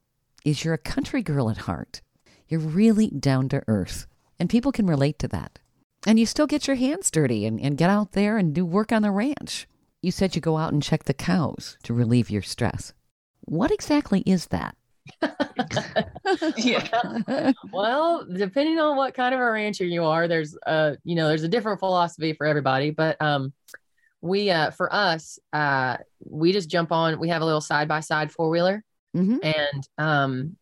is 0.45 0.63
you're 0.63 0.75
a 0.75 0.77
country 0.77 1.23
girl 1.23 1.49
at 1.49 1.65
heart. 1.65 2.01
You're 2.47 2.59
really 2.59 3.07
down 3.07 3.49
to 3.49 3.63
earth, 3.67 4.05
and 4.37 4.47
people 4.47 4.71
can 4.71 4.85
relate 4.85 5.17
to 5.17 5.27
that. 5.29 5.57
And 6.05 6.19
you 6.19 6.27
still 6.27 6.45
get 6.45 6.67
your 6.67 6.75
hands 6.75 7.09
dirty 7.09 7.47
and, 7.47 7.59
and 7.59 7.79
get 7.79 7.89
out 7.89 8.11
there 8.11 8.37
and 8.37 8.53
do 8.53 8.63
work 8.63 8.91
on 8.91 9.01
the 9.01 9.09
ranch. 9.09 9.67
You 10.03 10.11
said 10.11 10.35
you 10.35 10.39
go 10.41 10.57
out 10.57 10.71
and 10.71 10.83
check 10.83 11.05
the 11.05 11.15
cows 11.15 11.79
to 11.81 11.95
relieve 11.95 12.29
your 12.29 12.43
stress. 12.43 12.93
What 13.41 13.71
exactly 13.71 14.21
is 14.27 14.45
that? 14.49 14.75
Yeah. 16.57 16.87
well, 17.71 18.25
depending 18.25 18.79
on 18.79 18.97
what 18.97 19.13
kind 19.13 19.33
of 19.33 19.41
a 19.41 19.51
rancher 19.51 19.85
you 19.85 20.03
are, 20.03 20.27
there's 20.27 20.57
uh, 20.65 20.93
you 21.03 21.15
know, 21.15 21.27
there's 21.27 21.43
a 21.43 21.47
different 21.47 21.79
philosophy 21.79 22.33
for 22.33 22.45
everybody. 22.45 22.91
But 22.91 23.21
um, 23.21 23.53
we 24.21 24.49
uh, 24.49 24.71
for 24.71 24.93
us, 24.93 25.39
uh, 25.51 25.97
we 26.25 26.53
just 26.53 26.69
jump 26.69 26.91
on. 26.91 27.19
We 27.19 27.29
have 27.29 27.41
a 27.41 27.45
little 27.45 27.61
side 27.61 27.87
by 27.87 27.99
side 27.99 28.31
four 28.31 28.49
wheeler, 28.49 28.83
hmm 29.13 29.37
and 29.41 29.87
um, 29.97 30.57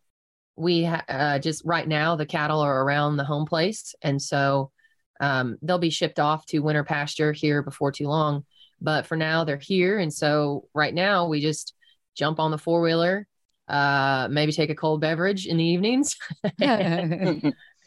we 0.56 0.84
ha- 0.84 1.06
uh, 1.08 1.40
just 1.40 1.64
right 1.66 1.88
now 1.88 2.16
the 2.16 2.26
cattle 2.26 2.60
are 2.60 2.84
around 2.84 3.18
the 3.18 3.24
home 3.24 3.46
place, 3.46 3.96
and 4.02 4.22
so 4.22 4.72
um, 5.20 5.58
they'll 5.62 5.78
be 5.78 5.90
shipped 5.90 6.20
off 6.20 6.46
to 6.48 6.60
winter 6.60 6.84
pasture 6.84 7.32
here 7.32 7.62
before 7.62 7.92
too 7.92 8.08
long. 8.08 8.46
But 8.82 9.06
for 9.06 9.16
now, 9.16 9.44
they're 9.44 9.58
here, 9.58 10.00
and 10.00 10.14
so 10.14 10.68
right 10.74 10.94
now 10.94 11.28
we 11.28 11.40
just 11.40 11.74
jump 12.16 12.40
on 12.40 12.52
the 12.52 12.58
four 12.58 12.82
wheeler, 12.82 13.28
uh, 13.72 14.28
maybe 14.30 14.52
take 14.52 14.70
a 14.70 14.76
cold 14.76 15.00
beverage 15.02 15.48
in 15.48 15.58
the 15.58 15.64
evenings, 15.64 16.18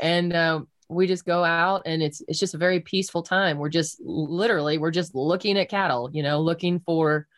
and 0.00 0.32
uh, 0.32 0.60
we 0.88 1.06
just 1.06 1.26
go 1.26 1.44
out, 1.44 1.82
and 1.86 2.02
it's 2.02 2.22
it's 2.26 2.38
just 2.38 2.54
a 2.54 2.58
very 2.58 2.80
peaceful 2.80 3.22
time. 3.22 3.58
We're 3.58 3.68
just 3.68 4.00
literally 4.02 4.78
we're 4.78 4.90
just 4.90 5.14
looking 5.14 5.58
at 5.58 5.68
cattle, 5.68 6.10
you 6.12 6.22
know, 6.22 6.40
looking 6.40 6.80
for 6.80 7.28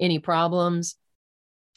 any 0.00 0.18
problems, 0.18 0.96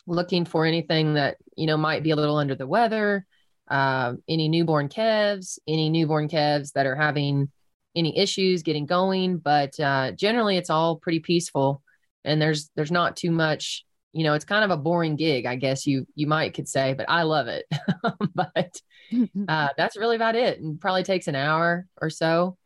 looking 0.08 0.45
for 0.45 0.65
anything 0.65 1.13
that 1.13 1.38
you 1.56 1.67
know 1.67 1.78
might 1.78 2.04
be 2.04 2.12
a 2.12 2.15
little 2.15 2.38
under 2.38 2.56
the 2.56 2.67
weather, 2.67 3.26
uh, 3.69 4.13
any 4.28 4.50
newborn 4.50 4.89
calves, 4.89 5.60
any 5.67 5.89
newborn 5.89 6.28
calves 6.28 6.72
that 6.72 6.88
are 6.88 6.95
having 6.95 7.52
any 7.95 8.17
issues 8.17 8.63
getting 8.63 8.86
going. 8.88 9.38
But 9.38 9.80
uh, 9.80 10.12
generally, 10.13 10.58
it's 10.58 10.72
all 10.72 10.95
pretty 10.95 11.19
peaceful, 11.19 11.84
and 12.24 12.41
there's 12.41 12.72
there's 12.76 12.91
not 12.91 13.15
too 13.15 13.32
much. 13.32 13.86
You 14.12 14.24
know, 14.24 14.34
it's 14.34 14.45
kind 14.45 14.63
of 14.63 14.72
a 14.72 14.82
boring 14.82 15.15
gig, 15.15 15.45
I 15.45 15.56
guess 15.56 15.86
you 15.86 16.08
you 16.15 16.28
might 16.28 16.54
could 16.54 16.67
say, 16.67 16.93
but 16.93 17.08
I 17.10 17.24
love 17.24 17.48
it. 17.48 17.65
but 18.36 18.82
uh, 19.48 19.69
that's 19.78 19.98
really 19.98 20.15
about 20.15 20.36
it, 20.36 20.60
and 20.60 20.80
probably 20.80 21.04
takes 21.04 21.28
an 21.28 21.36
hour 21.36 21.86
or 22.02 22.10
so, 22.10 22.58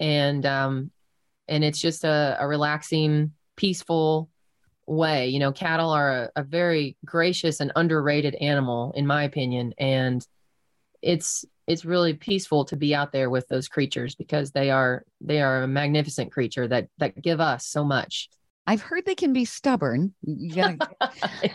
and 0.00 0.44
um, 0.46 0.90
and 1.48 1.64
it's 1.64 1.80
just 1.80 2.04
a, 2.04 2.36
a 2.40 2.46
relaxing, 2.46 3.32
peaceful 3.56 4.30
way. 4.86 5.28
You 5.28 5.38
know, 5.38 5.52
cattle 5.52 5.90
are 5.90 6.12
a, 6.12 6.30
a 6.36 6.42
very 6.42 6.96
gracious 7.04 7.60
and 7.60 7.72
underrated 7.76 8.34
animal, 8.36 8.92
in 8.96 9.06
my 9.06 9.24
opinion, 9.24 9.74
and 9.78 10.26
it's 11.02 11.44
it's 11.66 11.84
really 11.84 12.14
peaceful 12.14 12.64
to 12.64 12.76
be 12.76 12.94
out 12.94 13.12
there 13.12 13.28
with 13.28 13.48
those 13.48 13.68
creatures 13.68 14.14
because 14.14 14.52
they 14.52 14.70
are 14.70 15.04
they 15.20 15.40
are 15.40 15.62
a 15.62 15.68
magnificent 15.68 16.32
creature 16.32 16.68
that 16.68 16.88
that 16.98 17.20
give 17.20 17.40
us 17.40 17.66
so 17.66 17.84
much. 17.84 18.28
I've 18.66 18.82
heard 18.82 19.04
they 19.06 19.14
can 19.14 19.32
be 19.32 19.44
stubborn. 19.44 20.14
Gotta... 20.54 20.78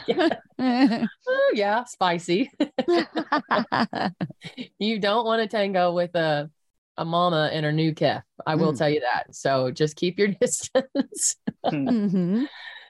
yeah. 0.08 0.30
Oh, 1.28 1.52
yeah, 1.56 1.84
spicy. 1.86 2.52
you 4.80 5.00
don't 5.00 5.26
want 5.26 5.42
to 5.42 5.48
tango 5.48 5.94
with 5.94 6.16
a 6.16 6.50
a 6.98 7.06
mama 7.06 7.50
and 7.52 7.66
her 7.66 7.72
new 7.72 7.96
calf. 7.96 8.24
I 8.46 8.56
will 8.56 8.74
Mm. 8.74 8.78
tell 8.78 8.90
you 8.90 9.00
that. 9.00 9.34
So 9.34 9.72
just 9.72 9.96
keep 9.96 10.20
your 10.20 10.28
distance 10.42 11.36
Mhm. 11.66 12.48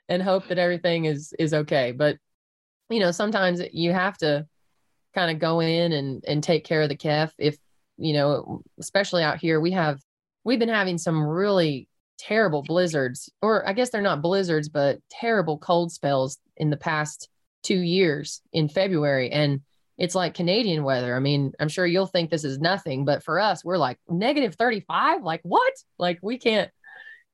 and 0.10 0.24
hope 0.24 0.48
that 0.48 0.58
everything 0.58 1.06
is 1.06 1.34
is 1.40 1.54
okay. 1.54 1.92
But 1.92 2.18
you 2.90 3.00
know, 3.00 3.12
sometimes 3.12 3.62
you 3.72 3.94
have 3.94 4.18
to 4.18 4.48
kind 5.16 5.32
of 5.32 5.40
go 5.40 5.60
in 5.62 5.92
and 5.94 6.24
and 6.28 6.44
take 6.44 6.66
care 6.66 6.82
of 6.82 6.90
the 6.90 6.98
calf. 6.98 7.34
If 7.38 7.58
you 7.98 8.14
know, 8.14 8.64
especially 8.80 9.24
out 9.24 9.38
here, 9.38 9.60
we 9.62 9.72
have 9.72 10.00
we've 10.44 10.60
been 10.60 10.68
having 10.70 10.98
some 10.98 11.24
really 11.24 11.88
terrible 12.22 12.62
blizzards, 12.64 13.30
or 13.42 13.68
I 13.68 13.74
guess 13.74 13.90
they're 13.90 14.02
not 14.02 14.22
blizzards, 14.22 14.70
but 14.70 15.00
terrible 15.10 15.58
cold 15.58 15.92
spells 15.92 16.38
in 16.58 16.70
the 16.70 16.78
past 16.78 17.28
two 17.64 17.80
years 17.80 18.42
in 18.54 18.70
February, 18.70 19.32
and 19.32 19.62
it's 19.98 20.16
like 20.16 20.34
Canadian 20.34 20.84
weather. 20.84 21.16
I 21.16 21.20
mean, 21.20 21.52
I'm 21.60 21.68
sure 21.70 21.86
you'll 21.86 22.08
think 22.08 22.30
this 22.30 22.44
is 22.44 22.60
nothing, 22.60 23.06
but 23.06 23.24
for 23.24 23.40
us, 23.40 23.64
we're 23.64 23.78
like 23.78 23.98
negative 24.10 24.56
35. 24.56 25.24
Like 25.24 25.42
what? 25.44 25.74
Like 26.00 26.20
we 26.24 26.38
can't, 26.38 26.72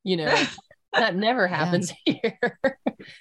you 0.03 0.17
know, 0.17 0.43
that 0.93 1.15
never 1.15 1.47
happens 1.47 1.91
here. 2.05 2.39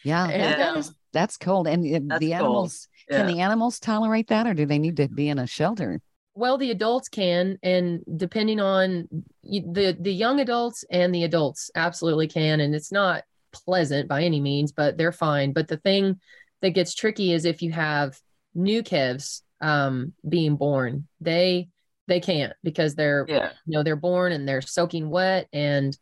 Yeah, 0.04 0.24
And, 0.28 0.42
that 0.42 0.58
Yeah. 0.58 0.78
is- 0.78 0.92
that's 1.12 1.36
cold. 1.38 1.66
And 1.66 2.10
That's 2.10 2.20
the 2.20 2.30
cold. 2.32 2.40
animals, 2.40 2.88
can 3.10 3.26
the 3.26 3.40
animals 3.40 3.78
tolerate 3.80 4.28
that 4.28 4.46
or 4.46 4.52
do 4.54 4.66
they 4.66 4.78
need 4.78 4.96
to 4.98 5.08
be 5.08 5.28
in 5.28 5.38
a 5.38 5.46
shelter? 5.46 6.00
Well, 6.36 6.58
the 6.58 6.70
adults 6.70 7.08
can, 7.08 7.58
and 7.62 8.04
depending 8.16 8.60
on 8.60 9.08
the 9.42 9.96
the 9.98 10.12
young 10.12 10.38
adults 10.40 10.84
and 10.90 11.14
the 11.14 11.24
adults, 11.24 11.70
absolutely 11.74 12.28
can, 12.28 12.60
and 12.60 12.74
it's 12.74 12.92
not 12.92 13.24
pleasant 13.52 14.06
by 14.06 14.22
any 14.22 14.38
means, 14.40 14.70
but 14.70 14.98
they're 14.98 15.12
fine. 15.12 15.54
But 15.54 15.66
the 15.66 15.78
thing 15.78 16.20
that 16.60 16.70
gets 16.70 16.94
tricky 16.94 17.32
is 17.32 17.46
if 17.46 17.62
you 17.62 17.72
have 17.72 18.20
new 18.54 18.82
calves 18.82 19.42
um, 19.62 20.12
being 20.28 20.56
born, 20.56 21.08
they 21.22 21.68
they 22.06 22.20
can't 22.20 22.52
because 22.62 22.94
they're 22.94 23.24
Yeah. 23.26 23.52
you 23.64 23.72
know 23.78 23.82
they're 23.82 23.96
born 23.96 24.32
and 24.32 24.46
they're 24.46 24.60
soaking 24.60 25.08
wet 25.08 25.48
and 25.54 25.96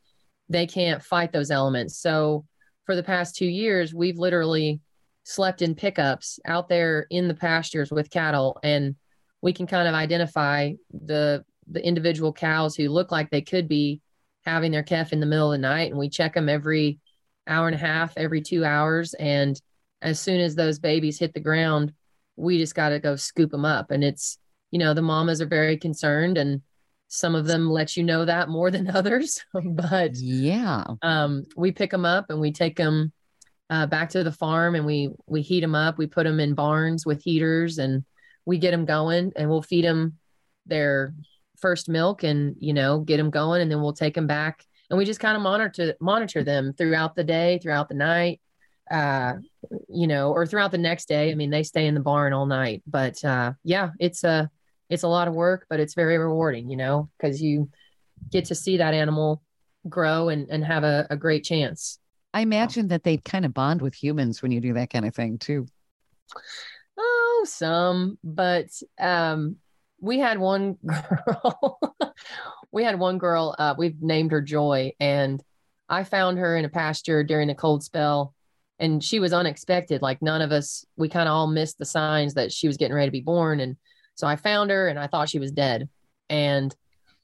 they 0.48 0.66
can't 0.66 1.00
fight 1.02 1.32
those 1.32 1.52
elements. 1.52 1.96
So 1.96 2.44
for 2.86 2.96
the 2.96 3.04
past 3.04 3.36
two 3.36 3.46
years, 3.46 3.94
we've 3.94 4.18
literally 4.18 4.80
slept 5.22 5.62
in 5.62 5.76
pickups 5.76 6.40
out 6.44 6.68
there 6.68 7.06
in 7.08 7.28
the 7.28 7.34
pastures 7.34 7.92
with 7.92 8.10
cattle 8.10 8.58
and 8.64 8.96
we 9.44 9.52
can 9.52 9.66
kind 9.66 9.86
of 9.86 9.94
identify 9.94 10.72
the 10.90 11.44
the 11.70 11.86
individual 11.86 12.32
cows 12.32 12.74
who 12.74 12.88
look 12.88 13.12
like 13.12 13.28
they 13.28 13.42
could 13.42 13.68
be 13.68 14.00
having 14.46 14.72
their 14.72 14.82
calf 14.82 15.12
in 15.12 15.20
the 15.20 15.26
middle 15.26 15.52
of 15.52 15.58
the 15.58 15.68
night 15.68 15.90
and 15.90 15.98
we 15.98 16.08
check 16.08 16.32
them 16.32 16.48
every 16.48 16.98
hour 17.46 17.66
and 17.66 17.74
a 17.74 17.78
half 17.78 18.14
every 18.16 18.40
two 18.40 18.64
hours 18.64 19.12
and 19.14 19.60
as 20.00 20.18
soon 20.18 20.40
as 20.40 20.54
those 20.54 20.78
babies 20.78 21.18
hit 21.18 21.34
the 21.34 21.40
ground 21.40 21.92
we 22.36 22.56
just 22.58 22.74
got 22.74 22.88
to 22.88 22.98
go 22.98 23.16
scoop 23.16 23.50
them 23.50 23.66
up 23.66 23.90
and 23.90 24.02
it's 24.02 24.38
you 24.70 24.78
know 24.78 24.94
the 24.94 25.02
mamas 25.02 25.42
are 25.42 25.46
very 25.46 25.76
concerned 25.76 26.38
and 26.38 26.62
some 27.08 27.34
of 27.34 27.46
them 27.46 27.68
let 27.70 27.98
you 27.98 28.02
know 28.02 28.24
that 28.24 28.48
more 28.48 28.70
than 28.70 28.88
others 28.96 29.44
but 29.66 30.16
Yeah. 30.16 30.84
um, 31.02 31.44
we 31.54 31.70
pick 31.70 31.90
them 31.90 32.06
up 32.06 32.26
and 32.30 32.40
we 32.40 32.50
take 32.50 32.76
them 32.76 33.12
uh, 33.68 33.86
back 33.86 34.08
to 34.10 34.24
the 34.24 34.32
farm 34.32 34.74
and 34.74 34.86
we 34.86 35.10
we 35.26 35.40
heat 35.42 35.60
them 35.60 35.74
up. 35.74 35.96
We 35.96 36.06
put 36.06 36.24
them 36.24 36.38
in 36.38 36.54
barns 36.54 37.06
with 37.06 37.22
heaters 37.22 37.78
and 37.78 38.04
we 38.46 38.58
get 38.58 38.70
them 38.70 38.84
going 38.84 39.32
and 39.36 39.48
we'll 39.48 39.62
feed 39.62 39.84
them 39.84 40.18
their 40.66 41.14
first 41.58 41.88
milk 41.88 42.22
and 42.22 42.56
you 42.58 42.72
know 42.72 43.00
get 43.00 43.16
them 43.16 43.30
going 43.30 43.62
and 43.62 43.70
then 43.70 43.80
we'll 43.80 43.92
take 43.92 44.14
them 44.14 44.26
back 44.26 44.64
and 44.90 44.98
we 44.98 45.04
just 45.04 45.20
kind 45.20 45.36
of 45.36 45.42
monitor 45.42 45.94
monitor 46.00 46.44
them 46.44 46.72
throughout 46.72 47.14
the 47.14 47.24
day, 47.24 47.58
throughout 47.62 47.88
the 47.88 47.94
night, 47.94 48.40
uh, 48.90 49.34
you 49.88 50.06
know, 50.06 50.32
or 50.32 50.46
throughout 50.46 50.70
the 50.70 50.78
next 50.78 51.08
day. 51.08 51.30
I 51.30 51.34
mean, 51.34 51.50
they 51.50 51.62
stay 51.62 51.86
in 51.86 51.94
the 51.94 52.00
barn 52.00 52.32
all 52.32 52.46
night, 52.46 52.82
but 52.86 53.22
uh, 53.24 53.52
yeah, 53.62 53.90
it's 53.98 54.24
a 54.24 54.50
it's 54.90 55.02
a 55.02 55.08
lot 55.08 55.28
of 55.28 55.34
work, 55.34 55.66
but 55.68 55.80
it's 55.80 55.94
very 55.94 56.18
rewarding, 56.18 56.68
you 56.68 56.76
know, 56.76 57.08
because 57.18 57.40
you 57.40 57.70
get 58.30 58.44
to 58.46 58.54
see 58.54 58.76
that 58.76 58.94
animal 58.94 59.42
grow 59.88 60.28
and, 60.28 60.48
and 60.50 60.64
have 60.64 60.84
a, 60.84 61.06
a 61.10 61.16
great 61.16 61.44
chance. 61.44 61.98
I 62.32 62.40
imagine 62.40 62.88
that 62.88 63.04
they 63.04 63.16
kind 63.18 63.44
of 63.44 63.54
bond 63.54 63.80
with 63.80 63.94
humans 63.94 64.42
when 64.42 64.50
you 64.50 64.60
do 64.60 64.74
that 64.74 64.90
kind 64.90 65.06
of 65.06 65.14
thing 65.14 65.38
too. 65.38 65.66
Some, 67.44 68.18
but 68.22 68.68
um, 68.98 69.56
we 70.00 70.18
had 70.18 70.38
one 70.38 70.76
girl. 70.86 71.80
we 72.72 72.84
had 72.84 72.98
one 72.98 73.18
girl. 73.18 73.54
Uh, 73.58 73.74
we've 73.76 74.00
named 74.00 74.32
her 74.32 74.40
Joy, 74.40 74.92
and 75.00 75.42
I 75.88 76.04
found 76.04 76.38
her 76.38 76.56
in 76.56 76.64
a 76.64 76.70
pasture 76.70 77.24
during 77.24 77.50
a 77.50 77.54
cold 77.54 77.82
spell, 77.82 78.34
and 78.78 79.02
she 79.02 79.20
was 79.20 79.32
unexpected. 79.32 80.02
Like 80.02 80.22
none 80.22 80.42
of 80.42 80.52
us, 80.52 80.84
we 80.96 81.08
kind 81.08 81.28
of 81.28 81.32
all 81.32 81.46
missed 81.46 81.78
the 81.78 81.84
signs 81.84 82.34
that 82.34 82.52
she 82.52 82.66
was 82.66 82.76
getting 82.76 82.94
ready 82.94 83.08
to 83.08 83.12
be 83.12 83.20
born, 83.20 83.60
and 83.60 83.76
so 84.14 84.26
I 84.26 84.36
found 84.36 84.70
her, 84.70 84.88
and 84.88 84.98
I 84.98 85.06
thought 85.06 85.28
she 85.28 85.38
was 85.38 85.52
dead, 85.52 85.88
and 86.28 86.74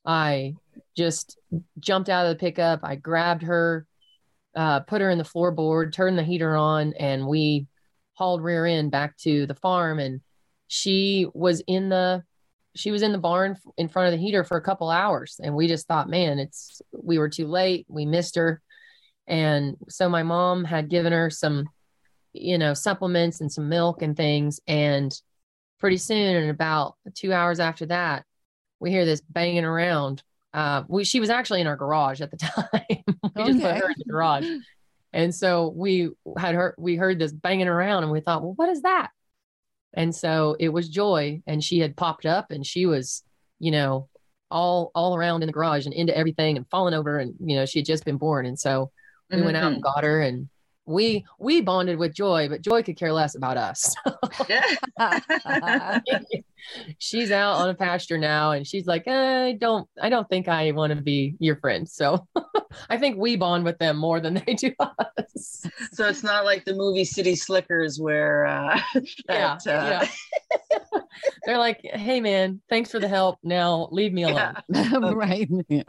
I 0.05 0.55
just 0.97 1.39
jumped 1.79 2.09
out 2.09 2.27
of 2.27 2.31
the 2.31 2.41
pickup. 2.41 2.81
I 2.83 2.97
grabbed 2.97 3.43
her, 3.43 3.87
uh, 4.57 4.81
put 4.81 5.01
her 5.01 5.11
in 5.11 5.19
the 5.19 5.25
floorboard, 5.25 5.93
turned 5.93 6.19
the 6.19 6.23
heater 6.23 6.57
on, 6.57 6.95
and 6.99 7.27
we 7.27 7.67
hauled 8.21 8.43
rear 8.43 8.67
end 8.67 8.91
back 8.91 9.17
to 9.17 9.47
the 9.47 9.55
farm. 9.55 9.99
And 9.99 10.21
she 10.69 11.27
was 11.33 11.63
in 11.67 11.89
the 11.89 12.23
she 12.77 12.91
was 12.91 13.03
in 13.03 13.13
the 13.13 13.19
barn 13.19 13.57
in 13.79 13.89
front 13.89 14.07
of 14.07 14.13
the 14.13 14.25
heater 14.25 14.45
for 14.45 14.57
a 14.57 14.63
couple 14.63 14.91
hours 14.91 15.41
and 15.43 15.57
we 15.57 15.67
just 15.67 15.89
thought 15.89 16.09
man 16.09 16.39
it's 16.39 16.81
we 16.93 17.19
were 17.19 17.29
too 17.29 17.49
late 17.49 17.87
we 17.89 18.05
missed 18.07 18.37
her. 18.37 18.61
And 19.27 19.77
so 19.89 20.09
my 20.09 20.23
mom 20.23 20.65
had 20.65 20.91
given 20.91 21.13
her 21.13 21.31
some 21.31 21.69
you 22.33 22.59
know 22.59 22.75
supplements 22.75 23.41
and 23.41 23.51
some 23.51 23.69
milk 23.69 24.03
and 24.03 24.17
things 24.17 24.61
and 24.69 25.13
pretty 25.79 25.97
soon 25.97 26.37
and 26.37 26.51
about 26.51 26.97
two 27.15 27.33
hours 27.33 27.59
after 27.59 27.87
that 27.87 28.25
we 28.81 28.91
hear 28.91 29.07
this 29.07 29.23
banging 29.23 29.65
around. 29.65 30.23
Uh 30.53 30.83
we 30.89 31.05
she 31.05 31.21
was 31.21 31.31
actually 31.31 31.63
in 31.63 31.67
our 31.67 31.77
garage 31.77 32.21
at 32.21 32.31
the 32.31 32.37
time. 32.37 33.03
We 33.35 33.45
just 33.45 33.61
put 33.61 33.77
her 33.77 33.89
in 33.89 33.95
the 33.97 34.05
garage 34.13 34.47
and 35.13 35.35
so 35.35 35.73
we 35.75 36.11
had 36.39 36.55
heard 36.55 36.75
we 36.79 36.97
heard 36.97 37.19
this 37.19 37.33
banging 37.33 37.69
around 37.69 38.03
and 38.03 38.13
we 38.13 38.21
thought 38.21 38.43
well 38.43 38.55
what 38.55 38.69
is 38.69 38.83
that? 38.83 39.11
And 39.93 40.15
so 40.15 40.57
it 40.61 40.69
was 40.69 40.89
joy 40.89 41.43
and 41.47 41.63
she 41.63 41.81
had 41.81 41.97
popped 41.97 42.27
up 42.27 42.51
and 42.51 42.65
she 42.65 42.87
was 42.87 43.23
you 43.59 43.71
know 43.71 44.09
all 44.51 44.91
all 44.95 45.17
around 45.17 45.43
in 45.43 45.47
the 45.47 45.53
garage 45.53 45.87
and 45.87 45.95
into 45.95 46.17
everything 46.17 46.57
and 46.57 46.69
falling 46.71 46.95
over 46.95 47.19
and 47.19 47.35
you 47.41 47.57
know 47.57 47.67
she 47.67 47.81
had 47.81 47.87
just 47.87 48.05
been 48.05 48.19
born. 48.19 48.47
And 48.47 48.59
so 48.59 48.91
we 49.31 49.43
went 49.43 49.57
out 49.57 49.73
and 49.73 49.77
mm-hmm. 49.77 49.95
got 49.95 50.05
her 50.05 50.21
and 50.21 50.49
we 50.87 51.25
we 51.39 51.61
bonded 51.61 51.99
with 51.99 52.15
joy 52.15 52.49
but 52.49 52.63
joy 52.63 52.83
could 52.83 52.97
care 52.97 53.13
less 53.13 53.35
about 53.35 53.57
us 53.57 53.95
she's 56.99 57.31
out 57.31 57.57
on 57.57 57.69
a 57.69 57.75
pasture 57.75 58.19
now 58.19 58.53
and 58.53 58.67
she's 58.67 58.87
like 58.87 59.07
i 59.07 59.53
don't 59.53 59.89
i 60.01 60.09
don't 60.09 60.29
think 60.29 60.49
i 60.49 60.71
want 60.73 60.93
to 60.93 61.01
be 61.01 61.35
your 61.39 61.57
friend 61.57 61.89
so 61.89 62.27
i 62.91 62.97
think 62.97 63.17
we 63.17 63.37
bond 63.37 63.65
with 63.65 63.79
them 63.79 63.97
more 63.97 64.21
than 64.21 64.35
they 64.35 64.55
do 64.55 64.73
us 64.81 65.67
so 65.93 66.07
it's 66.07 66.23
not 66.23 66.45
like 66.45 66.65
the 66.65 66.75
movie 66.75 67.05
City 67.05 67.35
Slickers 67.35 68.01
where 68.01 68.47
uh, 68.47 68.81
yeah, 69.29 69.59
that, 69.65 69.67
uh, 69.67 70.07
yeah. 70.93 71.01
they're 71.45 71.59
like 71.59 71.81
hey 71.83 72.21
man 72.21 72.61
thanks 72.69 72.91
for 72.91 72.99
the 72.99 73.09
help 73.09 73.39
now 73.43 73.89
leave 73.91 74.13
me 74.13 74.25
alone 74.25 74.55
right. 75.15 75.49
Yeah. 75.69 75.83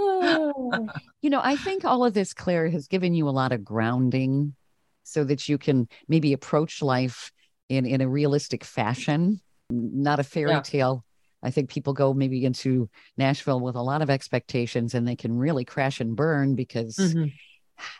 Oh. 0.00 0.88
You 1.22 1.30
know, 1.30 1.40
I 1.42 1.56
think 1.56 1.84
all 1.84 2.04
of 2.04 2.14
this, 2.14 2.32
Clare, 2.32 2.68
has 2.70 2.86
given 2.86 3.14
you 3.14 3.28
a 3.28 3.30
lot 3.30 3.52
of 3.52 3.64
grounding 3.64 4.54
so 5.02 5.24
that 5.24 5.48
you 5.48 5.58
can 5.58 5.88
maybe 6.08 6.32
approach 6.32 6.80
life 6.82 7.30
in, 7.68 7.84
in 7.86 8.00
a 8.00 8.08
realistic 8.08 8.64
fashion, 8.64 9.40
not 9.70 10.18
a 10.20 10.24
fairy 10.24 10.52
Yeah. 10.52 10.60
tale. 10.62 11.04
I 11.42 11.50
think 11.50 11.70
people 11.70 11.92
go 11.94 12.12
maybe 12.14 12.44
into 12.44 12.88
Nashville 13.16 13.60
with 13.60 13.74
a 13.74 13.82
lot 13.82 14.02
of 14.02 14.10
expectations 14.10 14.94
and 14.94 15.06
they 15.06 15.16
can 15.16 15.36
really 15.36 15.64
crash 15.64 16.00
and 16.00 16.14
burn 16.16 16.54
because 16.54 16.96
Mhm, 16.96 17.32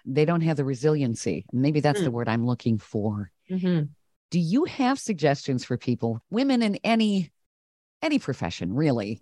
they 0.05 0.25
don't 0.25 0.43
have 0.43 0.57
the 0.57 0.65
resiliency. 0.65 1.47
Maybe 1.53 1.81
that's 1.81 2.03
the 2.03 2.11
Mm. 2.11 2.13
word 2.13 2.29
I'm 2.29 2.47
looking 2.47 2.79
for. 2.79 3.31
mhm. 3.51 3.89
Do 4.31 4.39
you 4.39 4.65
have 4.65 4.99
suggestions 4.99 5.65
for 5.65 5.77
people, 5.77 6.23
women 6.31 6.63
in 6.63 6.77
any 6.85 7.33
any 8.03 8.19
profession, 8.19 8.73
really? 8.73 9.21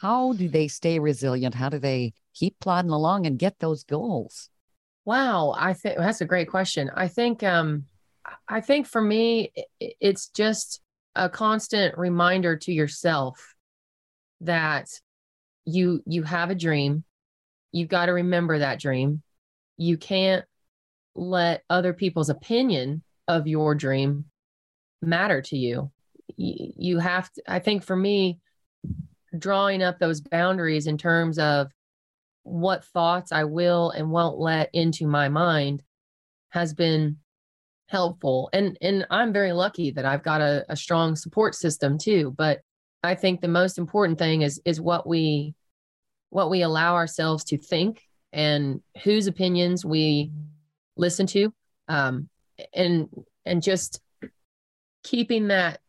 How 0.00 0.32
do 0.32 0.48
they 0.48 0.68
stay 0.68 0.98
resilient? 0.98 1.54
How 1.54 1.68
do 1.68 1.78
they 1.78 2.12
keep 2.34 2.58
plodding 2.60 2.90
along 2.90 3.26
and 3.26 3.38
get 3.38 3.58
those 3.58 3.84
goals? 3.84 4.50
Wow, 5.04 5.54
I 5.56 5.72
think 5.72 5.98
that's 5.98 6.20
a 6.20 6.26
great 6.26 6.48
question. 6.48 6.90
I 6.94 7.08
think 7.08 7.42
um 7.42 7.84
I 8.48 8.60
think 8.60 8.86
for 8.86 9.00
me 9.00 9.52
it's 9.80 10.28
just 10.28 10.80
a 11.14 11.28
constant 11.28 11.96
reminder 11.96 12.56
to 12.56 12.72
yourself 12.72 13.54
that 14.42 14.88
you 15.64 16.02
you 16.06 16.22
have 16.22 16.50
a 16.50 16.54
dream. 16.54 17.04
You've 17.72 17.88
got 17.88 18.06
to 18.06 18.12
remember 18.12 18.58
that 18.58 18.80
dream. 18.80 19.22
You 19.76 19.96
can't 19.96 20.44
let 21.14 21.62
other 21.68 21.92
people's 21.92 22.30
opinion 22.30 23.02
of 23.26 23.46
your 23.46 23.74
dream 23.74 24.26
matter 25.02 25.42
to 25.42 25.56
you. 25.56 25.90
Y- 26.36 26.72
You 26.76 26.98
have 26.98 27.32
to 27.32 27.42
I 27.48 27.58
think 27.58 27.82
for 27.82 27.96
me 27.96 28.38
drawing 29.36 29.82
up 29.82 29.98
those 29.98 30.20
boundaries 30.20 30.86
in 30.86 30.96
terms 30.96 31.38
of 31.38 31.68
what 32.42 32.84
thoughts 32.84 33.32
I 33.32 33.44
will 33.44 33.90
and 33.90 34.10
won't 34.10 34.38
let 34.38 34.70
into 34.72 35.06
my 35.06 35.28
mind 35.28 35.82
has 36.50 36.72
been 36.72 37.18
helpful. 37.86 38.48
And 38.52 38.78
and 38.80 39.06
I'm 39.10 39.32
very 39.32 39.52
lucky 39.52 39.90
that 39.92 40.04
I've 40.04 40.22
got 40.22 40.40
a, 40.40 40.64
a 40.68 40.76
strong 40.76 41.16
support 41.16 41.54
system 41.54 41.98
too. 41.98 42.34
But 42.36 42.60
I 43.02 43.14
think 43.14 43.40
the 43.40 43.48
most 43.48 43.78
important 43.78 44.18
thing 44.18 44.42
is 44.42 44.60
is 44.64 44.80
what 44.80 45.06
we 45.06 45.54
what 46.30 46.50
we 46.50 46.62
allow 46.62 46.94
ourselves 46.94 47.44
to 47.44 47.58
think 47.58 48.02
and 48.32 48.82
whose 49.02 49.26
opinions 49.26 49.84
we 49.84 50.30
listen 50.96 51.26
to. 51.28 51.52
Um 51.88 52.28
and 52.74 53.08
and 53.44 53.62
just 53.62 54.00
keeping 55.02 55.48
that 55.48 55.80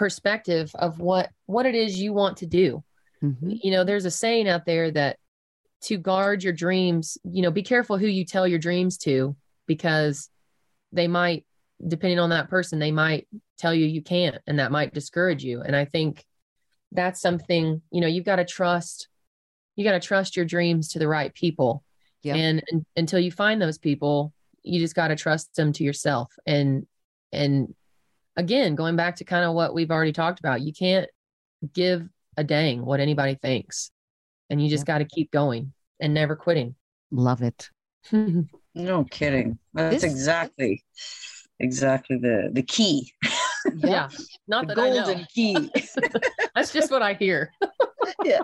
perspective 0.00 0.70
of 0.76 0.98
what 0.98 1.28
what 1.44 1.66
it 1.66 1.74
is 1.74 2.00
you 2.00 2.14
want 2.14 2.38
to 2.38 2.46
do 2.46 2.82
Mhm. 3.22 3.58
you 3.62 3.70
know 3.70 3.84
there's 3.84 4.06
a 4.06 4.10
saying 4.10 4.48
out 4.48 4.64
there 4.64 4.90
that 4.90 5.18
to 5.82 5.98
guard 5.98 6.42
your 6.42 6.54
dreams 6.54 7.18
you 7.22 7.42
know 7.42 7.50
be 7.50 7.62
careful 7.62 7.98
who 7.98 8.06
you 8.06 8.24
tell 8.24 8.48
your 8.48 8.58
dreams 8.58 8.96
to 8.96 9.36
because 9.66 10.30
they 10.90 11.06
might 11.06 11.44
depending 11.86 12.18
on 12.18 12.30
that 12.30 12.48
person 12.48 12.78
they 12.78 12.90
might 12.92 13.28
tell 13.58 13.74
you 13.74 13.84
you 13.84 14.00
can't 14.02 14.38
and 14.46 14.58
that 14.58 14.72
might 14.72 14.94
discourage 14.94 15.44
you 15.44 15.60
and 15.60 15.76
i 15.76 15.84
think 15.84 16.24
that's 16.92 17.20
something 17.20 17.82
you 17.92 18.00
know 18.00 18.06
you've 18.06 18.24
got 18.24 18.36
to 18.36 18.44
trust 18.46 19.06
you 19.76 19.84
got 19.84 19.92
to 19.92 20.00
trust 20.00 20.34
your 20.34 20.46
dreams 20.46 20.88
to 20.92 20.98
the 20.98 21.06
right 21.08 21.34
people 21.34 21.84
Yeah. 22.22 22.36
and, 22.36 22.62
and 22.70 22.86
until 22.96 23.20
you 23.20 23.30
find 23.30 23.60
those 23.60 23.76
people 23.76 24.32
you 24.62 24.80
just 24.80 24.94
got 24.94 25.08
to 25.08 25.16
trust 25.16 25.54
them 25.56 25.74
to 25.74 25.84
yourself 25.84 26.32
and 26.46 26.86
and 27.32 27.74
again 28.36 28.74
going 28.74 28.96
back 28.96 29.16
to 29.16 29.24
kind 29.24 29.44
of 29.44 29.54
what 29.54 29.74
we've 29.74 29.90
already 29.90 30.12
talked 30.12 30.38
about 30.40 30.60
you 30.60 30.72
can't 30.72 31.08
give 31.74 32.08
a 32.36 32.44
dang 32.44 32.84
what 32.84 33.00
anybody 33.00 33.34
thinks 33.34 33.90
and 34.48 34.62
you 34.62 34.68
just 34.70 34.86
got 34.86 34.98
to 34.98 35.04
keep 35.04 35.30
going 35.30 35.72
and 36.00 36.14
never 36.14 36.36
quitting 36.36 36.74
Love 37.12 37.42
it. 37.42 37.68
no 38.74 39.04
kidding. 39.10 39.58
That's 39.74 39.96
This- 39.96 40.04
exactly 40.04 40.84
exactly 41.58 42.16
the 42.16 42.50
the 42.52 42.62
key. 42.62 43.12
yeah 43.76 44.08
not 44.48 44.66
the 44.68 44.74
that 44.74 44.82
I 44.82 44.88
know. 44.90 45.04
golden 45.04 45.26
key. 45.34 45.70
that's 46.54 46.72
just 46.72 46.90
what 46.90 47.02
i 47.02 47.12
hear 47.14 47.52
yeah. 48.24 48.40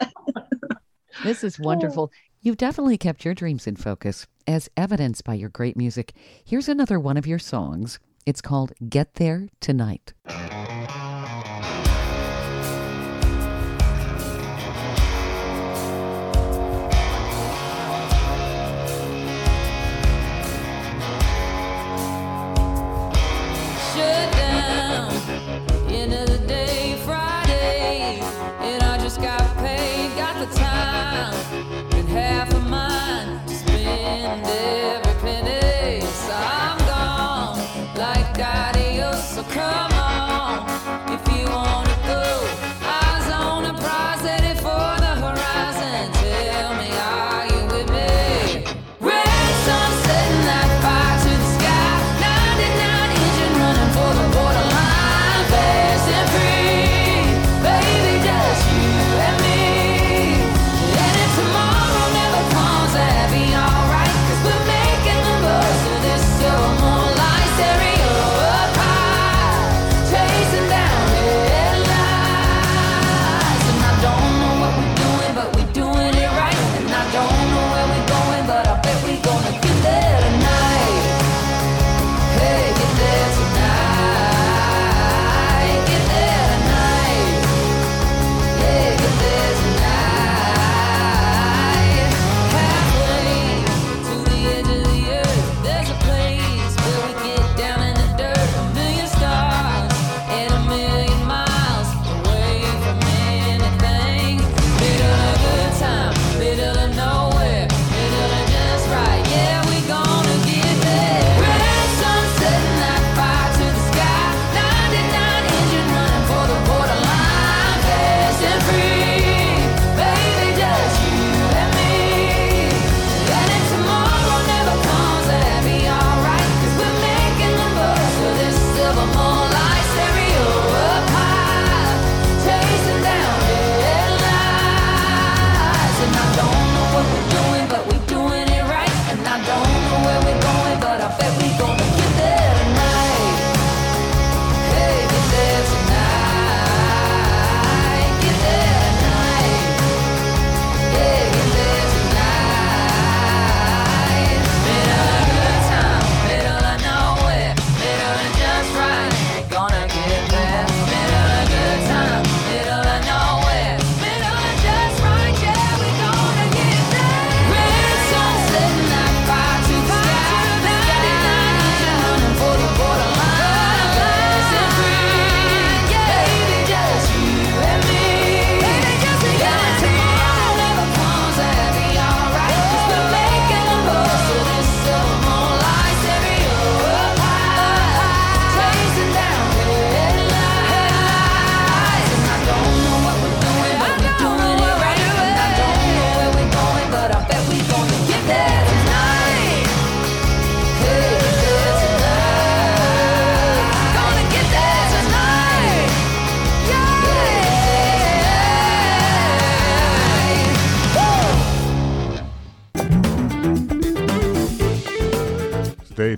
This 1.24 1.42
is 1.42 1.58
wonderful. 1.58 2.12
You've 2.42 2.58
definitely 2.58 2.98
kept 2.98 3.24
your 3.24 3.34
dreams 3.34 3.66
in 3.66 3.76
focus, 3.76 4.26
as 4.46 4.68
evidenced 4.76 5.24
by 5.24 5.34
your 5.34 5.48
great 5.48 5.76
music. 5.76 6.12
Here's 6.44 6.68
another 6.68 7.00
one 7.00 7.16
of 7.16 7.26
your 7.26 7.38
songs. 7.38 7.98
It's 8.26 8.40
called 8.40 8.72
Get 8.88 9.14
There 9.14 9.46
Tonight. 9.60 10.12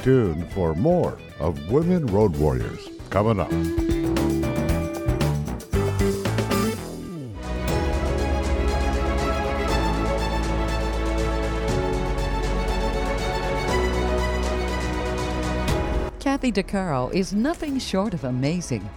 Tuned 0.09 0.51
for 0.53 0.75
more 0.75 1.19
of 1.39 1.71
Women 1.71 2.07
Road 2.07 2.35
Warriors 2.39 2.89
coming 3.11 3.39
up. 3.39 3.51
Kathy 16.19 16.53
Tuccaro 16.53 17.13
is 17.13 17.35
nothing 17.35 17.79
short 17.79 18.15
of 18.15 18.25
amazing. 18.25 18.89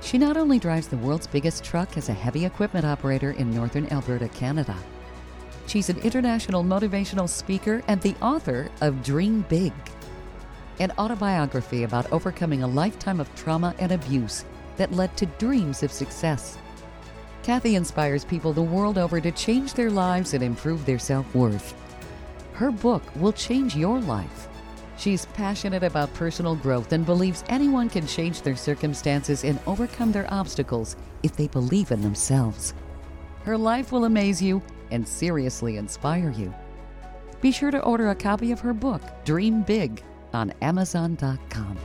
She 0.00 0.18
not 0.18 0.36
only 0.36 0.58
drives 0.58 0.88
the 0.88 0.96
world's 0.96 1.28
biggest 1.28 1.62
truck 1.62 1.96
as 1.96 2.08
a 2.08 2.12
heavy 2.12 2.46
equipment 2.46 2.84
operator 2.84 3.30
in 3.30 3.54
northern 3.54 3.86
Alberta, 3.92 4.26
Canada, 4.30 4.76
she's 5.68 5.88
an 5.88 5.98
international 5.98 6.64
motivational 6.64 7.28
speaker 7.28 7.80
and 7.86 8.02
the 8.02 8.16
author 8.20 8.68
of 8.80 9.04
Dream 9.04 9.44
Big, 9.48 9.72
an 10.78 10.92
autobiography 10.98 11.84
about 11.84 12.10
overcoming 12.12 12.62
a 12.62 12.66
lifetime 12.66 13.20
of 13.20 13.34
trauma 13.34 13.74
and 13.78 13.92
abuse 13.92 14.44
that 14.76 14.92
led 14.92 15.16
to 15.16 15.26
dreams 15.26 15.82
of 15.82 15.92
success. 15.92 16.58
Kathy 17.42 17.74
inspires 17.74 18.24
people 18.24 18.52
the 18.52 18.62
world 18.62 18.98
over 18.98 19.20
to 19.20 19.32
change 19.32 19.74
their 19.74 19.90
lives 19.90 20.34
and 20.34 20.42
improve 20.42 20.86
their 20.86 20.98
self 20.98 21.34
worth. 21.34 21.74
Her 22.52 22.70
book 22.70 23.02
will 23.16 23.32
change 23.32 23.74
your 23.74 24.00
life. 24.00 24.48
She's 24.96 25.26
passionate 25.26 25.82
about 25.82 26.14
personal 26.14 26.54
growth 26.54 26.92
and 26.92 27.04
believes 27.04 27.42
anyone 27.48 27.88
can 27.88 28.06
change 28.06 28.42
their 28.42 28.54
circumstances 28.54 29.42
and 29.42 29.58
overcome 29.66 30.12
their 30.12 30.32
obstacles 30.32 30.96
if 31.22 31.34
they 31.34 31.48
believe 31.48 31.90
in 31.90 32.02
themselves. 32.02 32.74
Her 33.44 33.58
life 33.58 33.90
will 33.90 34.04
amaze 34.04 34.40
you 34.40 34.62
and 34.92 35.06
seriously 35.06 35.76
inspire 35.76 36.30
you. 36.30 36.54
Be 37.40 37.50
sure 37.50 37.72
to 37.72 37.82
order 37.82 38.10
a 38.10 38.14
copy 38.14 38.52
of 38.52 38.60
her 38.60 38.72
book, 38.72 39.02
Dream 39.24 39.62
Big, 39.62 40.04
on 40.34 40.52
Amazon.com. 40.62 41.78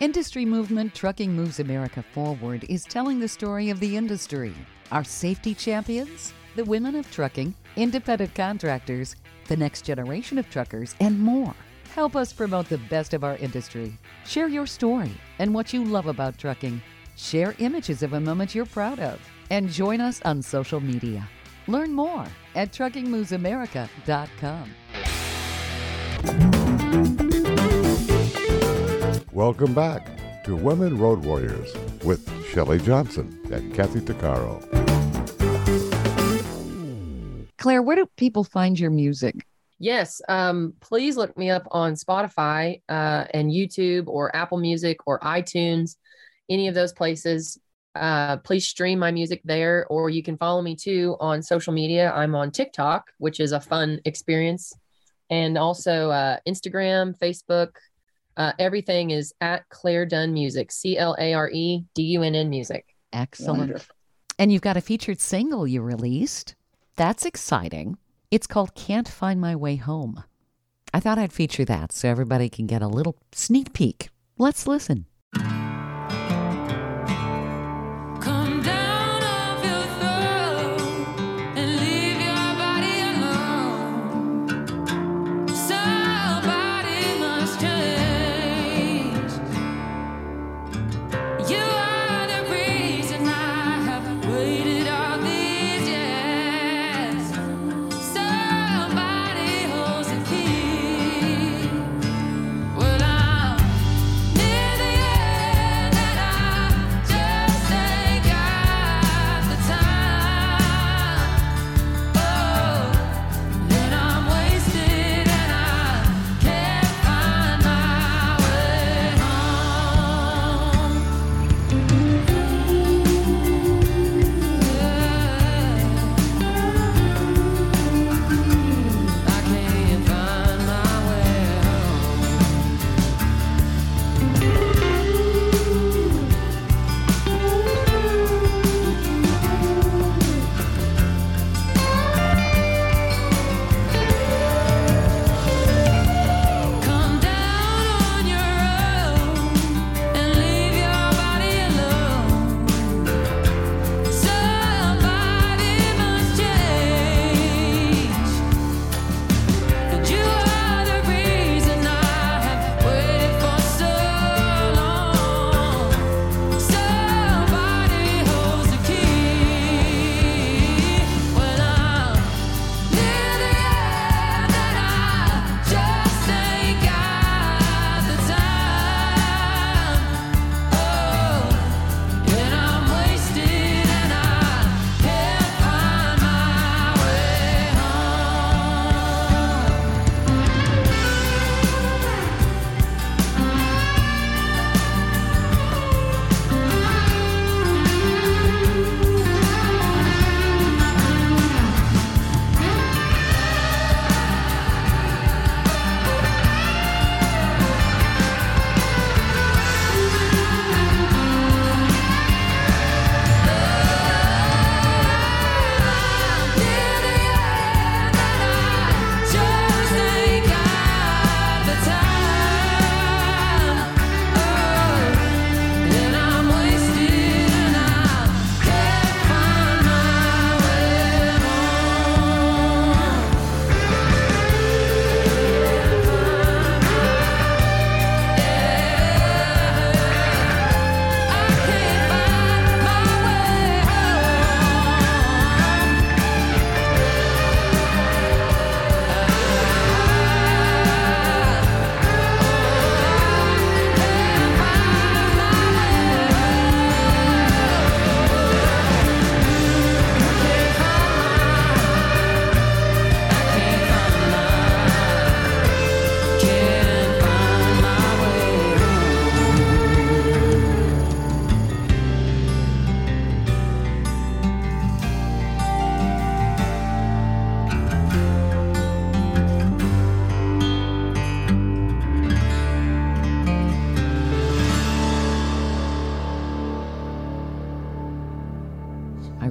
Industry 0.00 0.46
movement 0.46 0.94
Trucking 0.94 1.30
Moves 1.30 1.60
America 1.60 2.02
Forward 2.14 2.64
is 2.70 2.84
telling 2.84 3.20
the 3.20 3.28
story 3.28 3.68
of 3.68 3.80
the 3.80 3.98
industry, 3.98 4.54
our 4.90 5.04
safety 5.04 5.54
champions, 5.54 6.32
the 6.56 6.64
women 6.64 6.96
of 6.96 7.10
trucking, 7.10 7.54
independent 7.76 8.34
contractors, 8.34 9.16
the 9.48 9.56
next 9.56 9.82
generation 9.84 10.38
of 10.38 10.48
truckers, 10.48 10.94
and 11.00 11.20
more. 11.20 11.54
Help 11.94 12.16
us 12.16 12.32
promote 12.32 12.68
the 12.68 12.78
best 12.78 13.12
of 13.12 13.24
our 13.24 13.36
industry. 13.36 13.92
Share 14.24 14.48
your 14.48 14.66
story 14.66 15.12
and 15.38 15.52
what 15.52 15.74
you 15.74 15.84
love 15.84 16.06
about 16.06 16.38
trucking. 16.38 16.80
Share 17.16 17.54
images 17.58 18.02
of 18.02 18.14
a 18.14 18.20
moment 18.20 18.54
you're 18.54 18.64
proud 18.64 19.00
of. 19.00 19.20
And 19.50 19.68
join 19.68 20.00
us 20.00 20.22
on 20.24 20.40
social 20.40 20.80
media. 20.80 21.28
Learn 21.66 21.92
more 21.92 22.26
at 22.54 22.72
truckingmovesamerica.com. 22.72 24.74
Welcome 29.32 29.74
back 29.74 30.08
to 30.44 30.56
Women 30.56 30.98
Road 30.98 31.24
Warriors 31.24 31.72
with 32.04 32.28
Shelley 32.50 32.78
Johnson 32.78 33.38
and 33.52 33.74
Kathy 33.74 34.00
Tuccaro. 34.00 34.60
Clare, 37.58 37.82
where 37.82 37.96
do 37.96 38.06
people 38.16 38.42
find 38.42 38.78
your 38.78 38.90
music? 38.90 39.46
Yes, 39.78 40.20
um, 40.28 40.74
please 40.80 41.16
look 41.16 41.36
me 41.38 41.48
up 41.48 41.66
on 41.70 41.94
Spotify 41.94 42.82
uh, 42.88 43.24
and 43.32 43.50
YouTube 43.50 44.08
or 44.08 44.34
Apple 44.36 44.58
Music 44.58 44.98
or 45.06 45.20
iTunes, 45.20 45.96
any 46.50 46.68
of 46.68 46.74
those 46.74 46.92
places. 46.92 47.58
Uh, 48.00 48.38
please 48.38 48.66
stream 48.66 48.98
my 48.98 49.10
music 49.10 49.42
there, 49.44 49.86
or 49.90 50.08
you 50.08 50.22
can 50.22 50.36
follow 50.38 50.62
me 50.62 50.74
too 50.74 51.16
on 51.20 51.42
social 51.42 51.72
media. 51.72 52.10
I'm 52.12 52.34
on 52.34 52.50
TikTok, 52.50 53.10
which 53.18 53.40
is 53.40 53.52
a 53.52 53.60
fun 53.60 54.00
experience, 54.06 54.72
and 55.28 55.58
also 55.58 56.10
uh, 56.10 56.38
Instagram, 56.48 57.16
Facebook. 57.18 57.72
Uh, 58.38 58.52
everything 58.58 59.10
is 59.10 59.34
at 59.42 59.68
Clare 59.68 60.06
Dunn 60.06 60.32
Music, 60.32 60.72
C 60.72 60.96
L 60.96 61.14
A 61.18 61.34
R 61.34 61.50
E 61.50 61.84
D 61.94 62.02
U 62.02 62.22
N 62.22 62.34
N 62.34 62.48
Music. 62.48 62.86
Excellent. 63.12 63.58
Wonderful. 63.58 63.94
And 64.38 64.50
you've 64.50 64.62
got 64.62 64.78
a 64.78 64.80
featured 64.80 65.20
single 65.20 65.66
you 65.66 65.82
released. 65.82 66.54
That's 66.96 67.26
exciting. 67.26 67.98
It's 68.30 68.46
called 68.46 68.74
Can't 68.74 69.08
Find 69.08 69.38
My 69.38 69.54
Way 69.54 69.76
Home. 69.76 70.24
I 70.94 71.00
thought 71.00 71.18
I'd 71.18 71.34
feature 71.34 71.66
that 71.66 71.92
so 71.92 72.08
everybody 72.08 72.48
can 72.48 72.66
get 72.66 72.80
a 72.80 72.88
little 72.88 73.16
sneak 73.32 73.74
peek. 73.74 74.08
Let's 74.38 74.66
listen. 74.66 75.04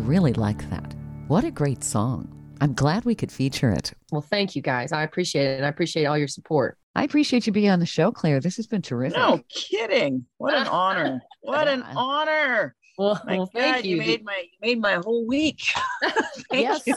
Really 0.09 0.33
like 0.33 0.67
that. 0.71 0.95
What 1.27 1.43
a 1.43 1.51
great 1.51 1.83
song. 1.83 2.33
I'm 2.61 2.73
glad 2.73 3.05
we 3.05 3.13
could 3.13 3.31
feature 3.31 3.69
it. 3.69 3.93
Well, 4.11 4.23
thank 4.23 4.55
you 4.55 4.61
guys. 4.63 4.91
I 4.91 5.03
appreciate 5.03 5.45
it. 5.45 5.57
And 5.57 5.65
I 5.67 5.69
appreciate 5.69 6.05
all 6.05 6.17
your 6.17 6.27
support. 6.27 6.79
I 6.95 7.03
appreciate 7.03 7.45
you 7.45 7.53
being 7.53 7.69
on 7.69 7.79
the 7.79 7.85
show, 7.85 8.11
Clare. 8.11 8.39
This 8.39 8.55
has 8.57 8.65
been 8.65 8.81
terrific. 8.81 9.15
No 9.19 9.39
kidding. 9.49 10.25
What 10.39 10.55
an 10.55 10.65
honor. 10.65 11.21
What 11.41 11.67
an 11.67 11.83
honor. 11.83 12.75
Well, 12.97 13.21
My 13.25 13.37
well 13.37 13.45
God, 13.53 13.61
thank 13.61 13.85
you. 13.85 13.97
you. 13.97 14.01
made 14.01 14.25
my 14.25 14.43
you 14.51 14.57
made 14.61 14.81
my 14.81 14.95
whole 14.95 15.25
week. 15.27 15.61
Thank 16.49 16.63
Yes. 16.63 16.81
you. 16.87 16.95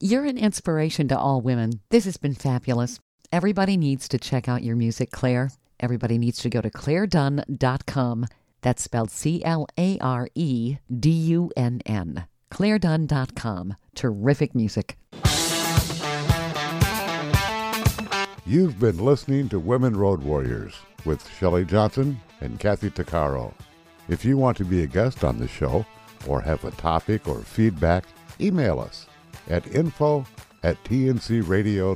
You're 0.00 0.24
an 0.24 0.38
inspiration 0.38 1.08
to 1.08 1.18
all 1.18 1.40
women. 1.42 1.80
This 1.90 2.04
has 2.06 2.16
been 2.16 2.34
fabulous. 2.34 3.00
Everybody 3.32 3.76
needs 3.76 4.06
to 4.08 4.18
check 4.18 4.48
out 4.48 4.62
your 4.62 4.76
music, 4.76 5.10
Clare. 5.10 5.50
Everybody 5.80 6.16
needs 6.16 6.38
to 6.38 6.48
go 6.48 6.60
to 6.62 6.70
claredunn.com. 6.70 8.26
That's 8.62 8.82
spelled 8.84 9.10
C 9.10 9.44
L 9.44 9.66
A 9.76 9.98
R 9.98 10.28
E 10.36 10.78
D 10.96 11.10
U 11.10 11.50
N 11.56 11.82
N. 11.84 12.26
claredunn.com. 12.52 13.74
Terrific 13.94 14.54
music. 14.54 14.96
You've 18.44 18.78
been 18.78 18.98
listening 18.98 19.48
to 19.48 19.58
Women 19.58 19.96
Road 19.96 20.22
Warriors 20.22 20.74
with 21.04 21.26
Shelley 21.38 21.64
Johnson 21.64 22.20
and 22.40 22.60
Kathy 22.60 22.90
Tuccaro. 22.90 23.54
If 24.08 24.24
you 24.24 24.36
want 24.36 24.56
to 24.58 24.64
be 24.64 24.82
a 24.82 24.86
guest 24.86 25.24
on 25.24 25.38
the 25.38 25.48
show 25.48 25.86
or 26.26 26.40
have 26.40 26.64
a 26.64 26.70
topic 26.72 27.26
or 27.26 27.40
feedback, 27.40 28.04
email 28.40 28.80
us 28.80 29.06
at 29.48 29.66
info 29.74 30.26
at 30.62 30.82
tncradio.live. 30.84 31.92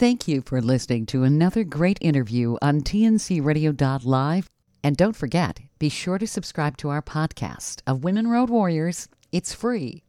Thank 0.00 0.26
you 0.26 0.40
for 0.40 0.62
listening 0.62 1.04
to 1.08 1.24
another 1.24 1.62
great 1.62 1.98
interview 2.00 2.56
on 2.62 2.80
TNCRadio.live. 2.80 4.48
And 4.82 4.96
don't 4.96 5.14
forget, 5.14 5.60
be 5.78 5.90
sure 5.90 6.16
to 6.16 6.26
subscribe 6.26 6.78
to 6.78 6.88
our 6.88 7.02
podcast 7.02 7.82
of 7.86 8.02
Women 8.02 8.26
Road 8.26 8.48
Warriors. 8.48 9.10
It's 9.30 9.52
free. 9.52 10.02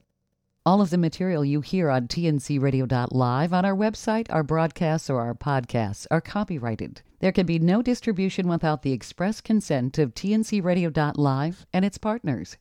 All 0.66 0.80
of 0.80 0.92
the 0.92 0.98
material 0.98 1.44
you 1.44 1.60
hear 1.60 1.90
on 1.90 2.08
TNCRadio.live 2.08 3.52
on 3.52 3.66
our 3.66 3.76
website, 3.76 4.28
our 4.30 4.44
broadcasts, 4.44 5.10
or 5.10 5.20
our 5.20 5.36
podcasts 5.36 6.08
are 6.10 6.22
copyrighted. 6.22 7.02
There 7.20 7.34
can 7.34 7.46
be 7.46 7.60
no 7.60 7.82
distribution 7.82 8.48
without 8.48 8.84
the 8.84 8.94
express 8.94 9.42
consent 9.42 9.98
of 9.98 10.16
TNCRadio.live 10.16 11.66
and 11.74 11.84
its 11.84 11.98
partners. 11.98 12.56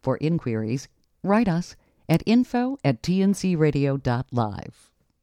For 0.00 0.16
inquiries, 0.16 0.88
write 1.22 1.46
us 1.46 1.76
at 2.08 2.22
info 2.24 2.78
at 2.82 3.02
tncradio.live. 3.02 4.93